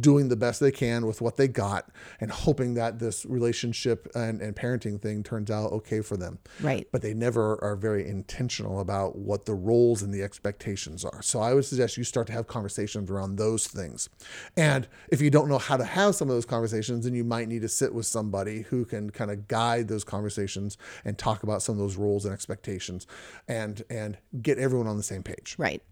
doing 0.00 0.28
the 0.28 0.36
best 0.36 0.58
they 0.58 0.72
can 0.72 1.06
with 1.06 1.20
what 1.20 1.36
they 1.36 1.46
got 1.46 1.90
and 2.20 2.32
hoping 2.32 2.74
that 2.74 2.98
this 2.98 3.24
relationship 3.24 4.08
and, 4.16 4.40
and 4.40 4.56
parenting 4.56 5.00
thing 5.00 5.22
turns 5.22 5.48
out 5.48 5.70
okay 5.70 6.00
for 6.00 6.16
them. 6.16 6.40
Right. 6.60 6.88
But 6.90 7.02
they 7.02 7.14
never 7.14 7.62
are 7.62 7.76
very 7.76 8.08
intentional 8.08 8.80
about 8.80 9.16
what 9.16 9.46
the 9.46 9.54
roles 9.54 10.02
and 10.02 10.12
the 10.12 10.24
expectations 10.24 11.04
are. 11.04 11.22
So 11.22 11.40
I 11.40 11.54
would 11.54 11.64
suggest 11.64 11.96
you 11.96 12.02
start 12.02 12.26
to 12.26 12.32
have 12.32 12.48
conversations 12.48 13.12
around 13.12 13.36
those 13.36 13.68
things. 13.68 14.08
And 14.56 14.88
if 15.08 15.20
you 15.20 15.30
don't 15.30 15.48
know 15.48 15.58
how 15.58 15.76
to 15.76 15.84
have 15.84 16.16
some 16.16 16.28
of 16.28 16.34
those 16.34 16.46
conversations, 16.46 17.04
then 17.04 17.14
you 17.14 17.22
might 17.22 17.46
need 17.46 17.62
to 17.62 17.68
sit 17.68 17.94
with 17.94 18.06
somebody 18.06 18.62
who 18.62 18.84
can 18.84 19.10
kind 19.10 19.30
of 19.30 19.46
guide 19.46 19.86
those 19.86 20.02
conversations 20.02 20.76
and 21.04 21.18
talk 21.18 21.42
about 21.42 21.62
some 21.62 21.74
of 21.74 21.78
those 21.78 21.96
roles 21.96 22.24
and 22.24 22.32
expectations 22.32 23.06
and 23.48 23.82
and 23.90 24.18
get 24.42 24.58
everyone 24.58 24.86
on 24.86 24.96
the 24.96 25.02
same 25.02 25.22
page 25.22 25.54
right. 25.58 25.82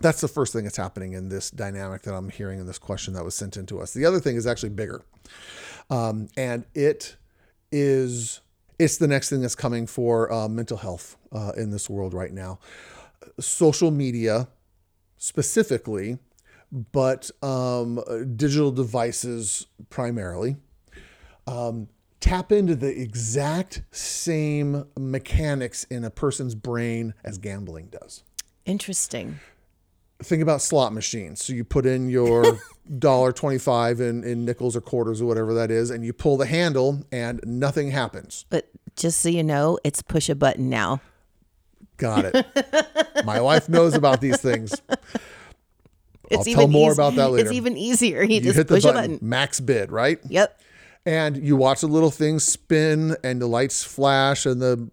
that's 0.00 0.20
the 0.20 0.28
first 0.28 0.52
thing 0.52 0.64
that's 0.64 0.76
happening 0.76 1.12
in 1.12 1.28
this 1.28 1.50
dynamic 1.50 2.02
that 2.02 2.14
I'm 2.14 2.28
hearing 2.28 2.60
in 2.60 2.66
this 2.66 2.78
question 2.78 3.14
that 3.14 3.24
was 3.24 3.34
sent 3.34 3.56
into 3.56 3.80
us. 3.80 3.92
The 3.92 4.04
other 4.04 4.20
thing 4.20 4.36
is 4.36 4.46
actually 4.46 4.70
bigger, 4.70 5.02
um, 5.90 6.28
and 6.36 6.64
it 6.74 7.16
is 7.72 8.40
it's 8.80 8.96
the 8.96 9.06
next 9.06 9.28
thing 9.28 9.42
that's 9.42 9.54
coming 9.54 9.86
for 9.86 10.32
uh, 10.32 10.48
mental 10.48 10.78
health 10.78 11.16
uh, 11.32 11.52
in 11.56 11.70
this 11.70 11.90
world 11.90 12.14
right 12.14 12.32
now. 12.32 12.58
Social 13.38 13.90
media, 13.90 14.48
specifically, 15.18 16.18
but 16.72 17.30
um, 17.42 18.00
digital 18.36 18.70
devices 18.70 19.66
primarily. 19.90 20.56
Um, 21.46 21.88
tap 22.20 22.52
into 22.52 22.74
the 22.76 23.00
exact 23.00 23.82
same 23.90 24.84
mechanics 24.98 25.84
in 25.84 26.04
a 26.04 26.10
person's 26.10 26.54
brain 26.54 27.14
as 27.24 27.38
gambling 27.38 27.86
does 27.88 28.22
Interesting. 28.66 29.40
think 30.22 30.42
about 30.42 30.60
slot 30.62 30.92
machines. 30.92 31.42
So 31.44 31.52
you 31.54 31.64
put 31.64 31.86
in 31.86 32.08
your 32.10 32.58
dollar 32.98 33.32
twenty-five 33.32 34.00
in, 34.00 34.22
in 34.22 34.44
nickels 34.44 34.76
or 34.76 34.80
quarters 34.80 35.20
or 35.22 35.24
whatever 35.26 35.54
that 35.54 35.70
is, 35.70 35.90
and 35.90 36.04
you 36.04 36.12
pull 36.12 36.36
the 36.36 36.46
handle, 36.46 37.02
and 37.10 37.40
nothing 37.44 37.90
happens. 37.90 38.44
But 38.50 38.68
just 38.96 39.20
so 39.20 39.28
you 39.30 39.42
know, 39.42 39.78
it's 39.82 40.02
push 40.02 40.28
a 40.28 40.34
button 40.34 40.68
now. 40.68 41.00
Got 41.96 42.26
it. 42.26 42.46
My 43.24 43.40
wife 43.40 43.68
knows 43.68 43.94
about 43.94 44.20
these 44.20 44.40
things. 44.40 44.74
It's 46.30 46.46
I'll 46.48 46.54
tell 46.54 46.68
more 46.68 46.90
eas- 46.92 46.98
about 46.98 47.14
that 47.16 47.30
later. 47.32 47.48
It's 47.48 47.56
even 47.56 47.76
easier. 47.76 48.22
You, 48.22 48.36
you 48.36 48.40
just 48.42 48.56
hit 48.56 48.68
the 48.68 48.74
push 48.74 48.84
button, 48.84 48.98
a 48.98 49.08
button. 49.14 49.28
max 49.28 49.58
bid, 49.60 49.90
right? 49.90 50.18
Yep. 50.28 50.60
And 51.06 51.36
you 51.36 51.56
watch 51.56 51.80
the 51.80 51.86
little 51.86 52.10
things 52.10 52.44
spin 52.44 53.16
and 53.24 53.40
the 53.40 53.46
lights 53.46 53.82
flash 53.82 54.46
and 54.46 54.60
the 54.60 54.90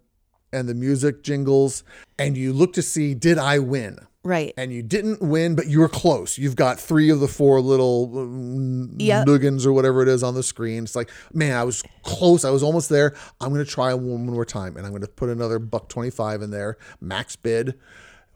and 0.52 0.68
the 0.68 0.74
music 0.74 1.22
jingles 1.22 1.84
and 2.18 2.36
you 2.36 2.52
look 2.52 2.72
to 2.74 2.82
see 2.82 3.14
did 3.14 3.38
I 3.38 3.58
win? 3.58 3.98
Right. 4.24 4.52
And 4.58 4.72
you 4.72 4.82
didn't 4.82 5.22
win, 5.22 5.54
but 5.54 5.68
you 5.68 5.78
were 5.78 5.88
close. 5.88 6.36
You've 6.36 6.56
got 6.56 6.78
three 6.78 7.08
of 7.08 7.20
the 7.20 7.28
four 7.28 7.60
little 7.60 8.08
mm, 8.08 8.94
Yep. 8.98 9.26
or 9.64 9.72
whatever 9.72 10.02
it 10.02 10.08
is 10.08 10.22
on 10.22 10.34
the 10.34 10.42
screen. 10.42 10.84
It's 10.84 10.96
like, 10.96 11.10
man, 11.32 11.56
I 11.56 11.64
was 11.64 11.82
close. 12.02 12.44
I 12.44 12.50
was 12.50 12.62
almost 12.62 12.90
there. 12.90 13.14
I'm 13.40 13.50
going 13.54 13.64
to 13.64 13.70
try 13.70 13.94
one 13.94 14.26
more 14.26 14.44
time, 14.44 14.76
and 14.76 14.84
I'm 14.84 14.92
going 14.92 15.02
to 15.02 15.08
put 15.08 15.30
another 15.30 15.58
buck 15.58 15.88
twenty-five 15.88 16.42
in 16.42 16.50
there, 16.50 16.76
max 17.00 17.36
bid. 17.36 17.78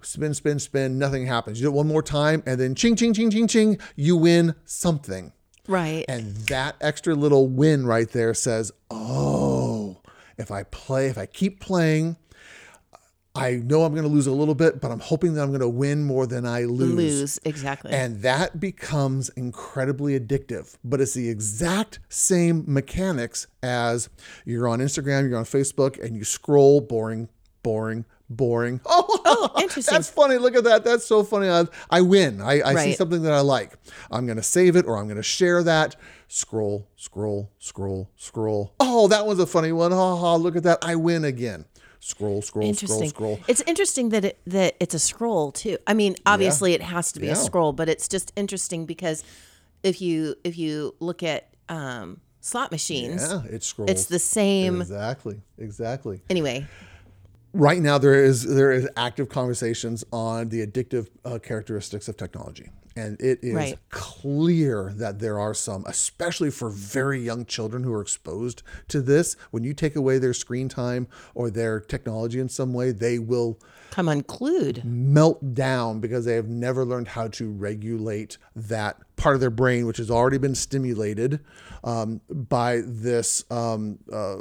Spin, 0.01 0.35
spin, 0.35 0.59
spin. 0.59 0.99
Nothing 0.99 1.27
happens. 1.27 1.61
You 1.61 1.67
do 1.67 1.73
it 1.73 1.77
one 1.77 1.89
more 1.89 2.03
time, 2.03 2.43
and 2.47 2.59
then 2.59 2.75
ching, 2.75 2.97
ching, 2.97 3.13
ching, 3.13 3.31
ching, 3.31 3.47
ching. 3.47 3.79
You 3.95 4.17
win 4.17 4.55
something. 4.65 5.33
Right. 5.69 6.05
And 6.09 6.37
that 6.49 6.77
extra 6.81 7.15
little 7.15 7.49
win 7.49 7.87
right 7.87 8.09
there 8.11 8.35
says, 8.35 8.73
oh, 8.91 10.01
if 10.37 10.51
I 10.51 10.65
play, 10.65 11.07
if 11.07 11.19
I 11.19 11.27
keep 11.27 11.61
playing, 11.61 12.17
I 13.35 13.53
know 13.53 13.85
I'm 13.85 13.93
going 13.93 14.03
to 14.03 14.11
lose 14.11 14.27
a 14.27 14.33
little 14.33 14.55
bit, 14.55 14.81
but 14.81 14.91
I'm 14.91 15.01
hoping 15.01 15.35
that 15.35 15.43
I'm 15.43 15.49
going 15.49 15.61
to 15.61 15.69
win 15.69 16.05
more 16.05 16.27
than 16.27 16.45
I 16.45 16.65
lose. 16.65 16.95
Lose. 16.95 17.39
Exactly. 17.45 17.91
And 17.91 18.21
that 18.23 18.61
becomes 18.61 19.31
incredibly 19.31 20.19
addictive. 20.19 20.77
But 20.85 21.01
it's 21.01 21.15
the 21.15 21.31
exact 21.31 22.01
same 22.11 22.65
mechanics 22.67 23.47
as 23.63 24.11
you're 24.45 24.69
on 24.69 24.81
Instagram, 24.81 25.29
you're 25.29 25.39
on 25.39 25.45
Facebook, 25.45 26.03
and 26.03 26.15
you 26.15 26.25
scroll, 26.25 26.83
boring, 26.83 27.31
boring, 27.63 28.05
boring. 28.29 28.81
Oh, 29.35 29.53
interesting. 29.61 29.93
That's 29.95 30.09
funny. 30.11 30.37
Look 30.37 30.55
at 30.57 30.65
that. 30.65 30.85
That's 30.85 31.07
so 31.07 31.23
funny. 31.25 31.49
I, 31.49 31.65
I 31.91 32.01
win. 32.03 32.41
I, 32.41 32.63
I 32.63 32.75
see 32.85 32.93
something 32.95 33.23
that 33.23 33.33
I 33.33 33.41
like. 33.41 33.73
I'm 34.11 34.27
going 34.27 34.37
to 34.37 34.43
save 34.43 34.77
it 34.77 34.87
or 34.87 34.97
I'm 34.99 35.05
going 35.07 35.17
to 35.17 35.23
share 35.23 35.63
that. 35.63 35.97
Scroll, 36.29 36.89
scroll, 36.97 37.51
scroll, 37.59 38.11
scroll. 38.17 38.75
Oh, 38.81 39.09
that 39.09 39.27
was 39.27 39.39
a 39.39 39.47
funny 39.47 39.73
one. 39.73 39.93
Ha 39.93 40.17
ha. 40.17 40.35
Look 40.37 40.57
at 40.57 40.63
that. 40.65 40.79
I 40.83 40.97
win 40.97 41.25
again. 41.25 41.65
Scroll, 42.01 42.43
scroll, 42.43 42.75
scroll, 42.75 43.07
scroll. 43.07 43.41
It's 43.47 43.61
interesting 43.63 44.09
that 44.11 44.25
it, 44.25 44.39
that 44.47 44.75
it's 44.81 44.95
a 44.95 44.99
scroll 44.99 45.53
too. 45.53 45.79
I 45.87 45.95
mean, 45.95 46.17
obviously 46.27 46.73
it 46.75 46.83
has 46.83 47.13
to 47.13 47.21
be 47.21 47.27
Yeah. 47.27 47.35
a 47.35 47.37
scroll, 47.37 47.73
but 47.73 47.89
it's 47.89 48.09
just 48.09 48.33
interesting 48.35 48.87
because 48.87 49.23
if 49.85 50.01
you 50.01 50.35
if 50.43 50.59
you 50.59 50.95
look 51.01 51.23
at 51.23 51.49
um, 51.69 52.21
slot 52.41 52.73
machines, 52.73 53.23
Yeah, 53.23 53.43
it 53.45 53.63
scrolls. 53.63 53.91
it's 53.91 54.07
the 54.07 54.19
same. 54.19 54.81
Exactly. 54.81 55.43
Exactly. 55.59 56.23
Anyway, 56.29 56.67
right 57.53 57.81
now 57.81 57.99
there 57.99 58.25
is 58.25 58.45
there 58.55 58.73
is 58.73 58.89
active 58.97 59.29
conversations 59.29 60.05
on 60.13 60.49
the 60.49 60.67
addictive 60.67 61.09
uh, 61.25 61.39
characteristics 61.39 62.09
of 62.09 62.17
technology 62.17 62.71
and 62.97 63.21
it 63.21 63.39
is 63.43 63.55
Right. 63.55 63.79
clear 63.91 64.93
that 64.97 65.19
there 65.19 65.39
are 65.39 65.55
some 65.55 65.85
especially 65.87 66.51
for 66.51 66.71
very 66.71 67.21
young 67.21 67.45
children 67.45 67.83
who 67.85 67.93
are 67.93 68.01
exposed 68.03 68.63
to 68.89 69.01
this 69.03 69.37
when 69.51 69.65
you 69.65 69.75
take 69.75 69.97
away 69.97 70.19
their 70.19 70.35
screen 70.35 70.69
time 70.69 71.09
or 71.35 71.51
their 71.51 71.81
technology 71.81 72.39
in 72.41 72.49
some 72.49 72.73
way 72.73 72.91
they 72.91 73.19
will 73.19 73.59
come 73.93 74.09
unglued. 74.09 74.85
melt 74.85 75.55
down 75.55 76.01
because 76.01 76.25
they 76.25 76.35
have 76.35 76.49
never 76.49 76.85
learned 76.85 77.07
how 77.07 77.29
to 77.29 77.51
regulate 77.53 78.39
that 78.57 78.97
part 79.17 79.35
of 79.35 79.41
their 79.41 79.51
brain, 79.51 79.87
which 79.87 79.99
has 79.99 80.11
already 80.11 80.39
been 80.39 80.55
stimulated 80.55 81.41
um, 81.85 82.21
by 82.29 82.81
this 82.85 83.45
um, 83.51 83.99
uh, 84.11 84.39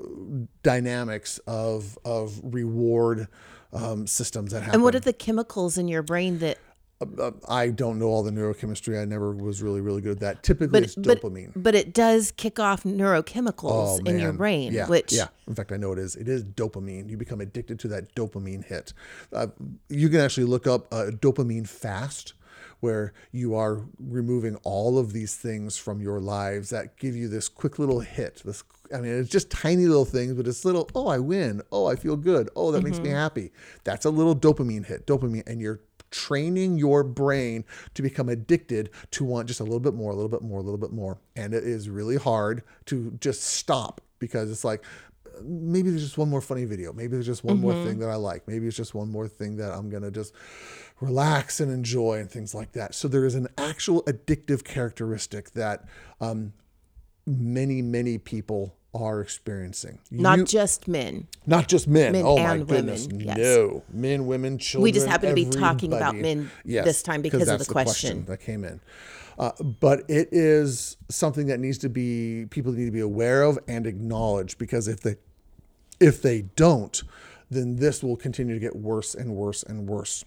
dynamics 0.63 1.38
of 1.48 2.00
of 2.05 2.39
reward 2.43 3.27
um, 3.74 4.08
systems 4.08 4.51
that 4.51 4.62
happen. 4.62 4.75
And 4.75 4.84
what 4.84 4.96
are 4.96 5.00
the 5.01 5.13
chemicals 5.13 5.77
in 5.77 5.88
your 5.88 6.01
brain 6.01 6.39
that? 6.39 6.58
Uh, 7.01 7.31
I 7.50 7.70
don't 7.70 7.98
know 8.00 8.05
all 8.08 8.24
the 8.24 8.31
neurochemistry. 8.31 9.01
I 9.01 9.05
never 9.05 9.31
was 9.34 9.62
really 9.62 9.81
really 9.81 10.01
good 10.01 10.13
at 10.13 10.20
that. 10.20 10.43
Typically, 10.43 10.67
But 10.67 10.84
it's 10.84 10.96
but 10.96 11.22
dopamine. 11.22 11.51
but 11.55 11.75
it 11.75 11.93
does 11.93 12.31
kick 12.31 12.60
off 12.60 12.84
neurochemicals 12.84 14.08
in 14.08 14.20
your 14.20 14.29
Oh, 14.29 14.34
brain, 14.34 14.74
Yeah, 14.74 14.88
which 14.88 15.12
yeah. 15.12 15.27
In 15.48 15.55
fact, 15.55 15.72
I 15.72 15.77
know 15.77 15.91
it 15.93 16.00
is. 16.00 16.15
It 16.15 16.27
is 16.27 16.43
dopamine. 16.43 17.10
You 17.10 17.17
become 17.17 17.41
addicted 17.41 17.79
to 17.79 17.88
that 17.89 18.13
dopamine 18.15 18.63
hit. 18.65 18.93
Uh, 19.34 19.48
you 19.89 20.10
can 20.10 20.20
actually 20.20 20.46
look 20.46 20.67
up 20.67 20.91
a 20.93 21.12
dopamine 21.12 21.67
fast, 21.67 22.34
where 22.80 23.13
you 23.32 23.56
are 23.56 23.82
removing 23.99 24.56
all 24.63 24.97
of 24.97 25.13
these 25.13 25.36
things 25.36 25.78
from 25.78 26.02
your 26.02 26.19
lives 26.19 26.69
that 26.69 26.97
give 26.97 27.15
you 27.15 27.28
this 27.28 27.47
quick 27.49 27.78
little 27.80 27.99
hit. 27.99 28.41
This, 28.45 28.63
I 28.93 28.97
mean, 28.99 29.12
it's 29.19 29.30
just 29.30 29.49
tiny 29.52 29.86
little 29.86 30.06
things, 30.06 30.34
but 30.34 30.47
it's 30.47 30.65
little. 30.65 30.89
Oh, 30.95 31.08
I 31.08 31.19
win. 31.19 31.62
Oh, 31.71 31.86
I 31.86 31.95
feel 31.95 32.15
good. 32.17 32.49
Oh, 32.56 32.71
that 32.71 32.84
makes 32.84 32.99
me 32.99 33.10
happy. 33.10 33.52
That's 33.84 34.06
a 34.06 34.10
little 34.10 34.36
dopamine 34.36 34.86
hit. 34.86 35.06
Dopamine, 35.06 35.43
and 35.47 35.62
you're 35.62 35.82
training 36.12 36.78
your 36.78 37.04
brain 37.04 37.65
to 37.93 38.02
become 38.02 38.30
addicted 38.30 38.89
to 39.12 39.24
want 39.24 39.47
just 39.47 39.60
a 39.60 39.63
little 39.63 39.80
bit 39.80 39.93
more, 39.93 40.12
a 40.12 40.15
little 40.15 40.30
bit 40.30 40.41
more, 40.41 40.60
a 40.60 40.63
little 40.63 40.78
bit 40.78 40.91
more. 40.91 41.19
And 41.36 41.54
it 41.54 41.63
is 41.63 41.89
really 41.89 42.17
hard 42.17 42.63
to 42.86 43.12
just 43.19 43.43
stop 43.43 44.02
because 44.19 44.52
it's 44.52 44.63
like 44.63 44.84
maybe 45.43 45.89
there's 45.89 46.04
just 46.04 46.17
one 46.17 46.30
more 46.30 46.41
funny 46.41 46.65
video. 46.65 46.93
Maybe 46.93 47.13
there's 47.13 47.26
just 47.26 47.43
one 47.43 47.60
more 47.60 47.74
thing 47.74 48.00
that 48.00 48.10
I 48.10 48.15
like. 48.15 48.47
Maybe 48.47 48.67
it's 48.67 48.78
just 48.78 48.93
one 48.93 49.10
more 49.10 49.28
thing 49.28 49.58
that 49.58 49.71
I'm 49.71 49.89
going 49.89 50.04
to 50.04 50.12
just 50.12 50.34
relax 51.00 51.60
and 51.60 51.71
enjoy 51.71 52.19
and 52.19 52.30
things 52.30 52.54
like 52.54 52.74
that. 52.74 52.93
So 52.93 53.08
there 53.08 53.26
is 53.26 53.36
an 53.36 53.47
actual 53.58 54.04
addictive 54.04 54.63
characteristic 54.63 55.52
that 55.52 55.86
um, 56.19 56.54
many, 57.26 57.82
many 57.82 58.17
people 58.17 58.76
are 58.93 59.21
experiencing. 59.21 59.99
not 60.12 60.39
You- 60.39 60.45
just 60.45 60.88
men. 60.88 61.27
not 61.45 61.67
just 61.67 61.88
men. 61.88 62.12
Men 62.12 62.25
oh 62.25 62.38
my 62.38 62.56
and 62.56 62.67
goodness. 62.67 63.08
women, 63.08 63.27
yes. 63.27 63.38
No. 63.38 63.84
Men, 63.91 64.25
women, 64.25 64.58
children. 64.58 64.84
We 64.84 64.91
just 64.91 65.08
happen 65.08 65.30
to 65.30 65.36
be 65.36 65.45
talking 65.45 65.93
about 65.93 66.15
everybody. 66.15 66.36
men 66.36 66.51
this 66.65 67.01
time 67.01 67.21
because 67.21 67.41
of 67.43 67.47
that's 67.47 67.67
the 67.67 67.71
question. 67.71 68.25
that 68.25 68.41
came 68.41 68.63
in. 68.63 68.82
Uh, 69.39 69.51
but 69.63 70.01
it 70.10 70.30
is 70.32 70.97
something 71.10 71.47
that 71.47 71.60
needs 71.60 71.77
to 71.80 71.89
be 71.89 72.45
people 72.49 72.71
need 72.73 72.86
to 72.86 72.91
be 72.91 72.99
aware 72.99 73.43
of 73.43 73.58
and 73.67 73.88
acknowledge 73.88 74.58
because 74.58 74.88
if 74.88 74.99
they 75.01 75.15
if 75.99 76.21
they 76.21 76.41
don't, 76.41 77.01
then 77.49 77.77
this 77.77 78.04
will 78.04 78.17
continue 78.17 78.54
to 78.54 78.60
get 78.60 78.75
worse 78.75 79.15
and 79.15 79.36
worse 79.36 79.63
and 79.63 79.88
worse, 79.88 80.25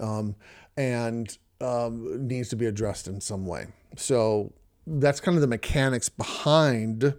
um, 0.00 0.34
and 0.76 1.36
um, 1.60 2.26
needs 2.26 2.48
to 2.50 2.56
be 2.56 2.66
addressed 2.66 3.06
in 3.06 3.20
some 3.20 3.46
way. 3.46 3.66
So 3.96 4.52
that's 4.86 5.20
kind 5.20 5.36
of 5.36 5.40
the 5.40 5.46
mechanics 5.48 6.08
behind 6.08 7.14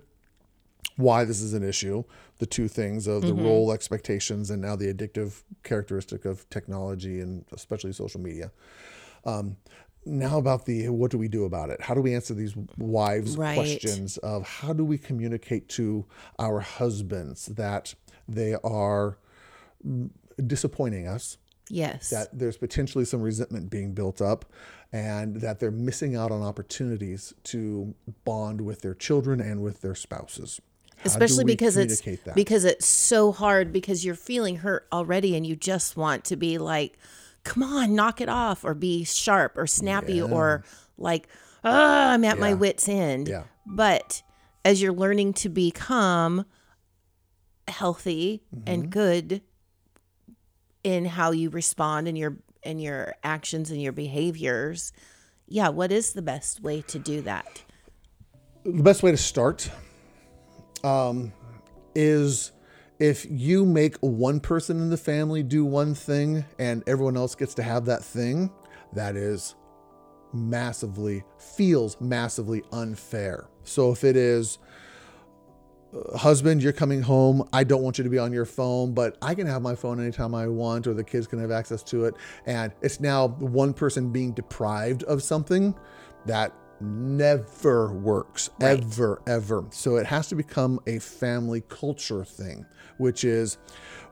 why 0.98 1.24
this 1.24 1.42
is 1.42 1.54
an 1.54 1.64
issue 1.64 2.04
the 2.40 2.46
two 2.46 2.68
things 2.68 3.08
of 3.08 3.22
the 3.24 3.34
role 3.34 3.72
expectations 3.72 4.50
and 4.52 4.62
now 4.62 4.76
the 4.76 4.94
addictive 4.94 5.42
characteristic 5.64 6.26
of 6.26 6.48
technology 6.50 7.22
and 7.22 7.46
especially 7.54 7.92
social 7.94 8.20
media 8.20 8.52
um, 9.26 9.56
now 10.06 10.38
about 10.38 10.66
the 10.66 10.90
what 10.90 11.10
do 11.12 11.18
we 11.18 11.28
do 11.28 11.46
about 11.46 11.70
it 11.70 11.82
how 11.82 11.94
do 11.94 12.02
we 12.02 12.14
answer 12.16 12.34
these 12.34 12.56
wives 12.78 13.38
Right. 13.38 13.54
questions 13.56 14.18
of 14.18 14.48
how 14.48 14.74
do 14.74 14.84
we 14.86 14.98
communicate 14.98 15.68
to 15.70 16.06
our 16.40 16.60
husbands 16.60 17.46
that 17.48 17.94
they 18.28 18.56
are 18.64 19.18
disappointing 20.46 21.08
us 21.08 21.38
Yes. 21.70 22.10
that 22.12 22.30
there's 22.32 22.56
potentially 22.58 23.04
some 23.04 23.22
resentment 23.22 23.70
being 23.70 23.94
built 23.94 24.22
up 24.22 24.46
and 24.94 25.42
that 25.42 25.60
they're 25.60 25.70
missing 25.70 26.16
out 26.16 26.32
on 26.32 26.42
opportunities 26.42 27.34
to 27.44 27.94
bond 28.24 28.62
with 28.62 28.80
their 28.82 28.94
children 28.94 29.42
and 29.42 29.62
with 29.62 29.82
their 29.82 29.94
spouses. 29.96 30.62
Especially 31.06 31.44
because 31.46 31.78
it's 31.78 32.02
that? 32.02 32.36
because 32.36 32.66
it's 32.66 32.86
so 32.88 33.32
hard 33.32 33.72
because 33.72 34.04
you're 34.04 34.16
feeling 34.16 34.58
hurt 34.58 34.88
already 34.92 35.36
and 35.36 35.46
you 35.46 35.56
just 35.56 35.96
want 35.96 36.24
to 36.26 36.36
be 36.36 36.58
like 36.58 36.98
come 37.44 37.64
on 37.64 37.96
knock 37.96 38.20
it 38.20 38.28
off 38.30 38.66
or 38.66 38.74
be 38.74 39.04
sharp 39.04 39.58
or 39.58 39.66
snappy 39.68 40.22
or 40.22 40.64
like 40.98 41.28
oh, 41.64 41.72
i'm 41.72 42.26
at 42.26 42.40
my 42.40 42.54
wits 42.54 42.90
end 42.90 43.28
Yeah. 43.30 43.44
but 43.66 44.22
as 44.66 44.82
you're 44.82 44.92
learning 44.92 45.34
to 45.34 45.50
become 45.50 46.46
healthy 47.68 48.44
Mm-hmm. 48.54 48.64
and 48.70 48.90
good 48.90 49.42
in 50.84 51.06
how 51.06 51.32
you 51.32 51.50
respond 51.50 52.08
and 52.08 52.18
your 52.18 52.38
and 52.64 52.82
your 52.82 53.16
actions 53.24 53.72
and 53.72 53.82
your 53.82 53.92
behaviors 53.94 54.92
yeah 55.48 55.70
what 55.70 55.92
is 55.92 56.14
the 56.14 56.22
best 56.22 56.62
way 56.62 56.82
to 56.82 57.00
do 57.00 57.22
that 57.22 57.64
the 58.66 58.84
best 58.84 59.04
way 59.04 59.12
to 59.12 59.18
start 59.18 59.70
um, 60.84 61.34
is 61.96 62.52
if 63.00 63.26
you 63.30 63.66
make 63.66 63.96
one 63.98 64.40
person 64.40 64.80
in 64.82 64.90
the 64.90 64.98
family 64.98 65.44
do 65.44 65.63
one 65.66 65.94
thing 65.94 66.46
and 66.58 66.84
everyone 66.88 67.18
else 67.18 67.36
gets 67.36 67.54
to 67.56 67.63
have 67.63 67.86
that 67.86 68.04
thing, 68.04 68.52
that 68.94 69.16
is 69.16 69.56
massively, 70.34 71.24
feels 71.38 72.00
massively 72.02 72.63
unfair. 72.72 73.48
So 73.63 73.92
if 73.92 74.04
it 74.04 74.16
is, 74.16 74.60
uh, 75.94 76.18
husband, 76.18 76.62
you're 76.62 76.74
coming 76.74 77.02
home. 77.02 77.48
I 77.54 77.63
don't 77.63 77.82
want 77.82 77.98
you 77.98 78.04
to 78.04 78.10
be 78.10 78.20
on 78.20 78.34
your 78.34 78.46
phone, 78.46 78.94
but 78.94 79.18
I 79.22 79.36
can 79.36 79.48
have 79.48 79.62
my 79.62 79.76
phone 79.76 80.00
anytime 80.00 80.36
I 80.36 80.48
want, 80.48 80.88
or 80.88 80.94
the 80.94 81.04
kids 81.04 81.28
can 81.28 81.40
have 81.40 81.52
access 81.52 81.84
to 81.84 82.06
it. 82.06 82.16
And 82.46 82.74
it's 82.82 83.00
now 83.00 83.28
one 83.28 83.74
person 83.74 84.12
being 84.12 84.34
deprived 84.34 85.04
of 85.04 85.24
something 85.24 85.76
that 86.26 86.54
never 86.82 87.92
works 87.94 88.50
ever 88.62 89.22
ever. 89.28 89.66
So 89.72 89.96
it 89.98 90.06
has 90.06 90.28
to 90.30 90.36
become 90.36 90.80
a 90.88 91.00
family 91.00 91.62
culture 91.70 92.24
thing 92.24 92.66
which 92.98 93.24
is 93.24 93.58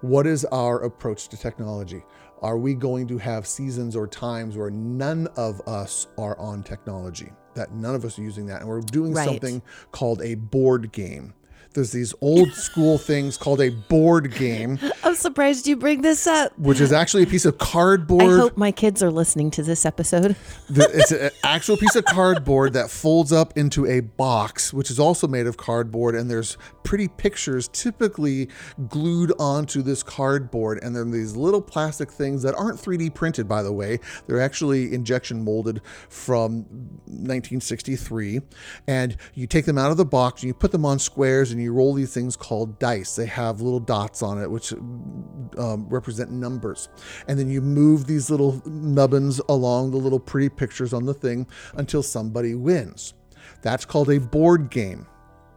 what 0.02 0.28
is 0.28 0.46
our 0.46 0.84
approach 0.84 1.28
to 1.30 1.38
technology? 1.38 2.04
Are 2.42 2.58
we 2.58 2.76
going 2.76 3.08
to 3.08 3.18
have 3.18 3.48
seasons 3.48 3.96
or 3.96 4.06
times 4.08 4.56
where 4.56 4.70
none 4.70 5.28
of 5.38 5.62
us 5.68 6.08
are 6.18 6.38
on 6.38 6.62
technology 6.64 7.32
that 7.56 7.74
none 7.74 7.96
of 7.96 8.04
us 8.06 8.20
are 8.20 8.22
using 8.22 8.46
that 8.48 8.60
and 8.62 8.70
we're 8.70 8.82
doing 8.82 9.14
Right. 9.14 9.26
something 9.26 9.62
called 9.92 10.22
a 10.22 10.36
board 10.36 10.92
game 10.92 11.34
there's 11.76 11.92
these 11.92 12.14
old 12.22 12.52
school 12.54 12.98
things 12.98 13.38
called 13.38 13.62
a 13.62 13.70
board 13.70 14.34
game 14.34 14.80
I'm 15.04 15.16
surprised 15.16 15.68
you 15.68 15.76
bring 15.76 16.02
this 16.02 16.26
up. 16.28 16.58
which 16.58 16.82
is 16.82 16.92
actually 16.92 17.24
a 17.24 17.28
piece 17.28 17.46
of 17.46 17.58
cardboard 17.58 18.24
I 18.24 18.28
hope 18.38 18.58
my 18.58 18.72
kids 18.72 19.04
are 19.04 19.12
listening 19.12 19.52
to 19.52 19.64
this 19.64 19.86
episode. 19.86 20.36
It's 20.70 21.12
an 21.12 21.30
actual 21.44 21.78
piece 21.78 21.96
of 21.96 22.06
cardboard 22.06 22.74
that 22.74 22.90
folds 22.90 23.32
up 23.32 23.58
into 23.58 23.86
a 23.86 24.00
box, 24.00 24.74
which 24.74 24.90
is 24.90 25.00
also 25.00 25.28
made 25.28 25.46
of 25.46 25.58
cardboard, 25.58 26.16
and 26.16 26.30
there's 26.30 26.58
pretty 26.84 27.08
pictures 27.08 27.68
typically 27.70 28.48
glued 28.88 29.32
onto 29.40 29.82
this 29.82 30.04
cardboard. 30.04 30.80
And 30.82 30.96
then 30.96 31.12
these 31.12 31.36
little 31.36 31.62
plastic 31.62 32.12
things 32.12 32.42
that 32.44 32.56
aren't 32.56 32.80
3D 32.80 33.14
printed, 33.14 33.48
by 33.48 33.62
the 33.62 33.72
way, 33.74 34.00
they're 34.28 34.42
actually 34.42 34.94
injection 34.94 35.44
molded 35.44 35.82
from 36.10 36.66
1963. 37.06 38.42
And 38.88 39.18
you 39.34 39.48
take 39.48 39.66
them 39.66 39.78
out 39.78 39.92
of 39.92 39.98
the 39.98 40.06
box 40.06 40.42
and 40.42 40.48
you 40.48 40.54
put 40.54 40.72
them 40.72 40.86
on 40.86 41.00
squares 41.00 41.52
and 41.52 41.62
you 41.62 41.65
roll 41.72 41.94
these 41.94 42.14
things 42.14 42.36
called 42.36 42.80
dice. 42.80 43.16
They 43.16 43.26
have 43.28 43.62
little 43.62 43.80
dots 43.80 44.22
on 44.22 44.42
it, 44.42 44.50
which 44.50 44.74
um, 44.74 45.88
represent 45.90 46.32
numbers. 46.32 46.90
And 47.28 47.38
then 47.38 47.50
you 47.50 47.62
move 47.62 48.08
these 48.08 48.30
little 48.30 48.62
nubbins 48.66 49.40
along 49.50 49.92
the 49.92 49.98
little 49.98 50.20
pretty 50.20 50.50
pictures 50.50 50.94
on 50.94 51.06
the 51.06 51.14
thing 51.14 51.48
until 51.76 52.04
somebody 52.04 52.56
wins. 52.56 53.14
That's 53.62 53.86
called 53.86 54.10
a 54.10 54.20
board 54.20 54.70
game. 54.70 55.08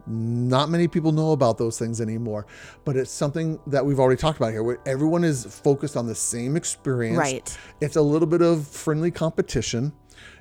Not 0.07 0.71
many 0.71 0.89
people 0.89 1.13
know 1.13 1.33
about 1.33 1.59
those 1.59 1.79
things 1.79 2.01
anymore, 2.01 2.47
but 2.87 2.97
it's 2.97 3.11
something 3.11 3.61
that 3.67 3.85
we've 3.85 4.01
already 4.01 4.19
talked 4.19 4.39
about 4.39 4.53
here 4.53 4.63
where 4.63 4.79
everyone 4.87 5.23
is 5.23 5.45
focused 5.45 5.99
on 5.99 6.07
the 6.07 6.15
same 6.15 6.57
experience. 6.57 7.19
Right. 7.19 7.59
It's 7.83 7.97
a 7.97 8.01
little 8.01 8.27
bit 8.27 8.41
of 8.41 8.67
friendly 8.67 9.11
competition. 9.11 9.93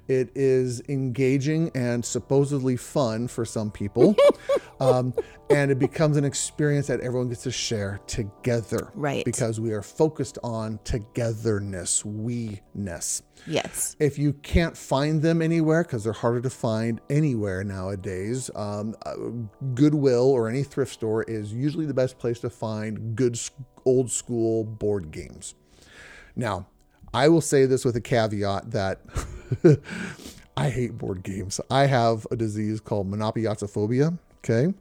It 0.07 0.31
is 0.35 0.81
engaging 0.87 1.71
and 1.75 2.03
supposedly 2.03 2.77
fun 2.77 3.27
for 3.27 3.45
some 3.45 3.71
people. 3.71 4.15
um, 4.79 5.13
and 5.49 5.71
it 5.71 5.79
becomes 5.79 6.17
an 6.17 6.25
experience 6.25 6.87
that 6.87 6.99
everyone 7.01 7.29
gets 7.29 7.43
to 7.43 7.51
share 7.51 7.99
together. 8.07 8.91
Right. 8.93 9.25
Because 9.25 9.59
we 9.59 9.71
are 9.71 9.81
focused 9.81 10.37
on 10.43 10.79
togetherness, 10.83 12.05
we 12.05 12.61
ness. 12.73 13.21
Yes. 13.45 13.95
If 13.99 14.17
you 14.17 14.33
can't 14.33 14.75
find 14.75 15.21
them 15.21 15.41
anywhere, 15.41 15.83
because 15.83 16.03
they're 16.03 16.13
harder 16.13 16.41
to 16.41 16.49
find 16.49 16.99
anywhere 17.09 17.63
nowadays, 17.63 18.49
um, 18.55 18.95
uh, 19.05 19.15
Goodwill 19.73 20.29
or 20.29 20.49
any 20.49 20.63
thrift 20.63 20.93
store 20.93 21.23
is 21.23 21.53
usually 21.53 21.85
the 21.85 21.93
best 21.93 22.17
place 22.17 22.39
to 22.39 22.49
find 22.49 23.15
good 23.15 23.39
old 23.85 24.11
school 24.11 24.63
board 24.63 25.11
games. 25.11 25.55
Now, 26.35 26.67
I 27.13 27.29
will 27.29 27.41
say 27.41 27.65
this 27.65 27.85
with 27.85 27.95
a 27.95 28.01
caveat 28.01 28.71
that 28.71 29.01
I 30.57 30.69
hate 30.69 30.97
board 30.97 31.23
games. 31.23 31.61
I 31.69 31.85
have 31.85 32.25
a 32.31 32.35
disease 32.35 32.79
called 32.79 33.09
monopiazzophobia. 33.09 34.17
Okay. 34.39 34.73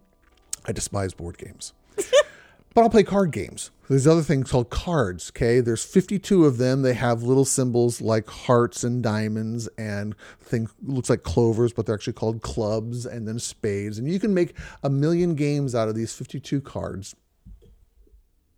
I 0.64 0.72
despise 0.72 1.12
board 1.12 1.38
games. 1.38 1.72
but 2.74 2.83
I'll 2.83 2.90
play 2.90 3.02
card 3.02 3.31
games. 3.31 3.70
There's 3.88 4.07
other 4.07 4.22
things 4.22 4.50
called 4.50 4.70
cards. 4.70 5.31
Okay. 5.35 5.61
There's 5.61 5.85
52 5.85 6.46
of 6.46 6.59
them. 6.59 6.83
They 6.83 6.94
have 6.94 7.22
little 7.22 7.44
symbols 7.44 8.00
like 8.00 8.29
hearts 8.29 8.85
and 8.85 9.02
diamonds 9.02 9.68
and 9.76 10.14
things 10.40 10.72
looks 10.83 11.11
like 11.11 11.22
clovers, 11.22 11.72
but 11.72 11.87
they're 11.87 11.94
actually 11.94 12.14
called 12.14 12.42
clubs 12.42 13.05
and 13.05 13.29
then 13.29 13.38
spades. 13.38 13.98
And 13.98 14.11
you 14.11 14.18
can 14.18 14.33
make 14.33 14.55
a 14.83 14.88
million 14.88 15.35
games 15.35 15.74
out 15.74 15.88
of 15.88 15.94
these 15.94 16.14
52 16.14 16.61
cards 16.62 17.14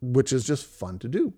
which 0.00 0.32
is 0.32 0.44
just 0.44 0.66
fun 0.66 0.98
to 1.00 1.08
do. 1.08 1.32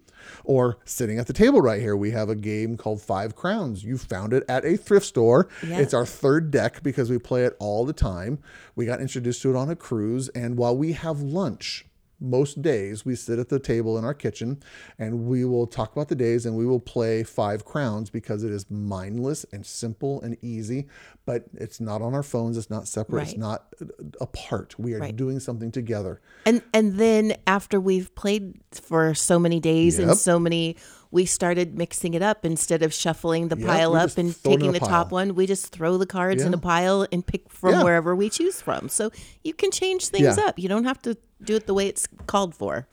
Or 0.45 0.79
sitting 0.85 1.19
at 1.19 1.27
the 1.27 1.33
table 1.33 1.61
right 1.61 1.81
here, 1.81 1.97
we 1.97 2.11
have 2.11 2.29
a 2.29 2.35
game 2.35 2.77
called 2.77 3.01
Five 3.01 3.37
Crowns. 3.37 3.85
You 3.85 3.99
found 3.99 4.33
it 4.33 4.45
at 4.49 4.65
a 4.65 4.77
thrift 4.77 5.07
store. 5.07 5.49
Yeah. 5.67 5.79
It's 5.79 5.95
our 5.95 6.07
third 6.07 6.51
deck 6.51 6.83
because 6.83 7.11
we 7.11 7.19
play 7.19 7.45
it 7.45 7.57
all 7.59 7.85
the 7.85 7.93
time. 7.93 8.39
We 8.75 8.87
got 8.87 9.01
introduced 9.01 9.43
to 9.43 9.51
it 9.51 9.57
on 9.57 9.71
a 9.71 9.77
cruise, 9.77 10.29
and 10.31 10.57
while 10.57 10.77
we 10.77 10.93
have 10.93 11.21
lunch, 11.21 11.87
most 12.21 12.61
days 12.61 13.05
we 13.05 13.15
sit 13.17 13.39
at 13.39 13.49
the 13.49 13.59
table 13.59 13.97
in 13.99 14.05
our 14.05 14.13
kitchen 14.15 14.63
and 14.99 15.27
we 15.27 15.45
will 15.45 15.67
talk 15.67 15.93
about 15.93 16.09
the 16.09 16.15
days 16.15 16.45
and 16.47 16.55
we 16.57 16.67
will 16.67 16.81
play 16.81 17.23
five 17.23 17.65
crowns 17.65 18.11
because 18.11 18.45
it 18.45 18.51
is 18.53 18.71
mindless 18.71 19.45
and 19.53 19.65
simple 19.65 20.21
and 20.23 20.37
easy 20.43 20.87
but 21.25 21.45
it's 21.55 21.81
not 21.81 22.03
on 22.03 22.15
our 22.15 22.23
phones 22.23 22.57
it's 22.59 22.71
not 22.71 22.87
separate 22.87 23.23
it's 23.29 23.37
not 23.37 23.75
uh, 23.81 23.87
apart. 24.21 24.79
We 24.79 24.95
are 24.95 24.99
Right. 25.01 25.17
doing 25.17 25.41
something 25.41 25.71
together. 25.73 26.21
And 26.45 26.63
and 26.75 26.99
then 26.99 27.37
after 27.47 27.81
we've 27.81 28.15
played 28.15 28.61
for 28.73 29.15
so 29.15 29.39
many 29.39 29.61
days 29.61 29.99
and 29.99 30.15
so 30.17 30.39
many 30.39 30.77
we 31.13 31.25
started 31.27 31.77
mixing 31.77 32.15
it 32.15 32.23
up 32.23 32.45
instead 32.45 32.83
of 32.83 32.95
shuffling 32.95 33.49
the 33.49 33.57
pile 33.57 33.97
up 33.97 34.17
and 34.17 34.35
throw 34.37 34.53
it 34.53 34.55
in 34.55 34.61
taking 34.61 34.73
the 34.73 34.79
top 34.81 35.11
one. 35.11 35.35
We 35.35 35.47
just 35.47 35.73
throw 35.73 35.99
the 35.99 36.07
cards 36.07 36.43
in 36.45 36.55
a 36.55 36.59
pile 36.59 37.07
and 37.11 37.27
pick 37.27 37.51
from 37.51 37.73
Yeah. 37.75 37.83
wherever 37.83 38.15
we 38.15 38.31
choose 38.31 38.61
from. 38.63 38.89
So 38.89 39.11
you 39.43 39.53
can 39.53 39.71
change 39.73 40.09
things 40.09 40.37
Yeah. 40.39 40.45
up. 40.45 40.59
You 40.59 40.69
don't 40.69 40.85
have 40.85 41.03
to 41.03 41.17
do 41.43 41.57
it 41.57 41.67
the 41.67 41.75
way 41.75 41.87
it's 41.89 42.07
called 42.27 42.55
for. 42.55 42.87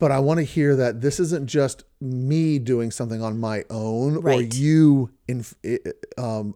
but 0.00 0.10
I 0.10 0.18
want 0.18 0.38
to 0.38 0.44
hear 0.44 0.74
that 0.76 1.02
this 1.02 1.20
isn't 1.20 1.46
just 1.46 1.84
me 2.00 2.58
doing 2.58 2.90
something 2.90 3.22
on 3.22 3.38
my 3.38 3.64
own 3.68 4.16
or 4.26 4.40
you 4.40 5.10
in, 5.28 5.44
um, 6.16 6.54